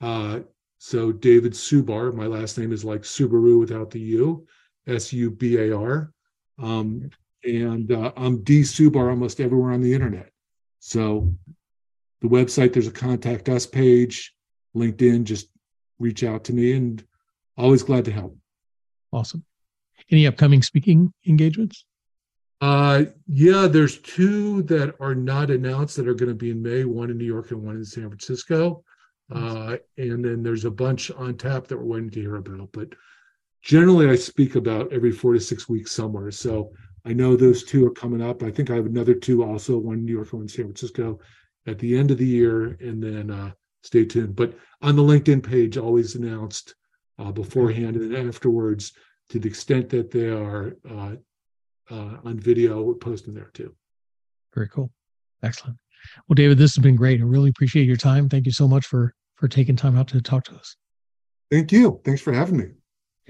Uh, 0.00 0.40
so 0.78 1.12
David 1.12 1.52
Subar, 1.52 2.12
my 2.14 2.26
last 2.26 2.58
name 2.58 2.72
is 2.72 2.84
like 2.84 3.02
Subaru 3.02 3.60
without 3.60 3.90
the 3.90 4.00
U, 4.00 4.46
S 4.86 5.12
U 5.12 5.30
B 5.30 5.58
A 5.58 5.76
R. 5.76 6.12
Um, 6.58 7.10
and 7.44 7.92
uh, 7.92 8.12
I'm 8.16 8.42
D 8.42 8.62
Subar 8.62 9.10
almost 9.10 9.40
everywhere 9.40 9.72
on 9.72 9.82
the 9.82 9.92
internet. 9.92 10.30
So 10.80 11.32
the 12.20 12.28
website, 12.28 12.72
there's 12.72 12.86
a 12.86 12.92
contact 12.92 13.48
us 13.48 13.66
page, 13.66 14.34
LinkedIn, 14.74 15.24
just 15.24 15.48
reach 15.98 16.24
out 16.24 16.44
to 16.44 16.52
me 16.52 16.72
and 16.72 17.04
always 17.56 17.82
glad 17.82 18.06
to 18.06 18.12
help. 18.12 18.36
Awesome. 19.12 19.44
Any 20.10 20.26
upcoming 20.26 20.62
speaking 20.62 21.12
engagements? 21.26 21.84
Uh, 22.60 23.04
yeah, 23.26 23.66
there's 23.66 23.98
two 23.98 24.62
that 24.64 24.94
are 25.00 25.14
not 25.14 25.50
announced 25.50 25.96
that 25.96 26.08
are 26.08 26.14
going 26.14 26.28
to 26.28 26.34
be 26.34 26.50
in 26.50 26.62
May, 26.62 26.84
one 26.84 27.10
in 27.10 27.16
New 27.16 27.24
York 27.24 27.50
and 27.52 27.62
one 27.62 27.76
in 27.76 27.84
San 27.84 28.08
Francisco. 28.08 28.82
Uh, 29.32 29.76
and 29.96 30.24
then 30.24 30.42
there's 30.42 30.64
a 30.64 30.70
bunch 30.70 31.10
on 31.12 31.36
tap 31.36 31.68
that 31.68 31.76
we're 31.76 31.84
waiting 31.84 32.10
to 32.10 32.20
hear 32.20 32.36
about. 32.36 32.68
But 32.72 32.88
generally, 33.62 34.10
I 34.10 34.16
speak 34.16 34.56
about 34.56 34.92
every 34.92 35.12
four 35.12 35.34
to 35.34 35.40
six 35.40 35.68
weeks 35.68 35.92
somewhere. 35.92 36.30
So 36.32 36.72
I 37.04 37.12
know 37.12 37.36
those 37.36 37.64
two 37.64 37.86
are 37.86 37.90
coming 37.92 38.22
up. 38.22 38.42
I 38.42 38.50
think 38.50 38.70
I 38.70 38.74
have 38.74 38.86
another 38.86 39.14
two 39.14 39.42
also, 39.42 39.78
one 39.78 39.98
in 39.98 40.04
New 40.04 40.12
York 40.12 40.32
one 40.32 40.42
in 40.42 40.48
San 40.48 40.66
Francisco 40.66 41.20
at 41.66 41.78
the 41.78 41.96
end 41.98 42.10
of 42.10 42.18
the 42.18 42.26
year. 42.26 42.76
And 42.80 43.02
then 43.02 43.30
uh, 43.30 43.52
stay 43.82 44.04
tuned. 44.04 44.36
But 44.36 44.54
on 44.82 44.96
the 44.96 45.02
LinkedIn 45.02 45.42
page, 45.42 45.76
always 45.76 46.14
announced 46.14 46.74
uh, 47.18 47.32
beforehand 47.32 47.96
and 47.96 48.28
afterwards 48.28 48.92
to 49.30 49.38
the 49.38 49.48
extent 49.48 49.88
that 49.90 50.10
they 50.10 50.28
are 50.28 50.76
uh, 50.88 51.14
uh, 51.90 52.16
on 52.24 52.38
video, 52.38 52.82
we're 52.82 52.94
posting 52.94 53.34
there 53.34 53.50
too. 53.54 53.74
Very 54.54 54.68
cool. 54.68 54.90
Excellent. 55.42 55.76
Well, 56.28 56.34
David, 56.34 56.58
this 56.58 56.74
has 56.74 56.82
been 56.82 56.96
great. 56.96 57.20
I 57.20 57.24
really 57.24 57.50
appreciate 57.50 57.86
your 57.86 57.96
time. 57.96 58.28
Thank 58.28 58.46
you 58.46 58.52
so 58.52 58.66
much 58.66 58.86
for 58.86 59.14
for 59.36 59.48
taking 59.48 59.76
time 59.76 59.96
out 59.96 60.08
to 60.08 60.20
talk 60.20 60.44
to 60.44 60.54
us. 60.54 60.76
Thank 61.50 61.72
you. 61.72 62.00
Thanks 62.04 62.20
for 62.20 62.32
having 62.32 62.58
me. 62.58 62.66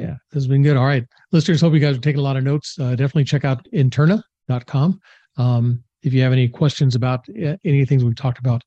Yeah, 0.01 0.17
this 0.31 0.43
has 0.43 0.47
been 0.47 0.63
good. 0.63 0.79
All 0.79 0.87
right. 0.87 1.05
Listeners, 1.31 1.61
hope 1.61 1.75
you 1.75 1.79
guys 1.79 1.97
are 1.97 2.01
taking 2.01 2.21
a 2.21 2.23
lot 2.25 2.39
of 2.39 2.43
notes. 2.43 2.79
Uh, 2.79 2.93
definitely 2.93 3.25
check 3.25 3.45
out 3.45 3.67
interna.com. 3.75 4.99
Um, 5.37 5.85
if 6.03 6.15
you 6.15 6.23
have 6.23 6.33
any 6.33 6.49
questions 6.49 6.95
about 6.95 7.21
uh, 7.29 7.57
any 7.65 7.85
things 7.85 8.03
we've 8.03 8.17
talked 8.17 8.39
about, 8.39 8.63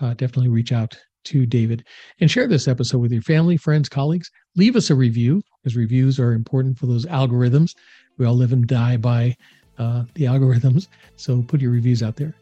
uh, 0.00 0.14
definitely 0.14 0.48
reach 0.48 0.72
out 0.72 0.96
to 1.24 1.44
David 1.44 1.84
and 2.20 2.30
share 2.30 2.46
this 2.46 2.68
episode 2.68 2.98
with 2.98 3.12
your 3.12 3.20
family, 3.20 3.58
friends, 3.58 3.90
colleagues. 3.90 4.30
Leave 4.56 4.76
us 4.76 4.88
a 4.88 4.94
review 4.94 5.42
because 5.62 5.76
reviews 5.76 6.18
are 6.18 6.32
important 6.32 6.78
for 6.78 6.86
those 6.86 7.04
algorithms. 7.04 7.74
We 8.16 8.24
all 8.24 8.34
live 8.34 8.54
and 8.54 8.66
die 8.66 8.96
by 8.96 9.36
uh, 9.78 10.04
the 10.14 10.24
algorithms. 10.24 10.88
So 11.16 11.42
put 11.42 11.60
your 11.60 11.72
reviews 11.72 12.00
out 12.00 12.14
there 12.14 12.32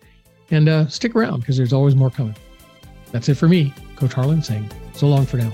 and 0.51 0.69
uh, 0.69 0.87
stick 0.89 1.17
around 1.17 1.41
because 1.41 1.57
there's 1.57 1.73
always 1.73 1.97
more 1.97 2.11
coming. 2.11 2.37
That's 3.11 3.31
it 3.31 3.37
for 3.37 3.49
me, 3.49 3.73
Coach 3.97 4.13
Harlan 4.13 4.43
saying 4.43 4.71
so 4.93 5.09
long 5.09 5.25
for 5.25 5.39
now. 5.39 5.51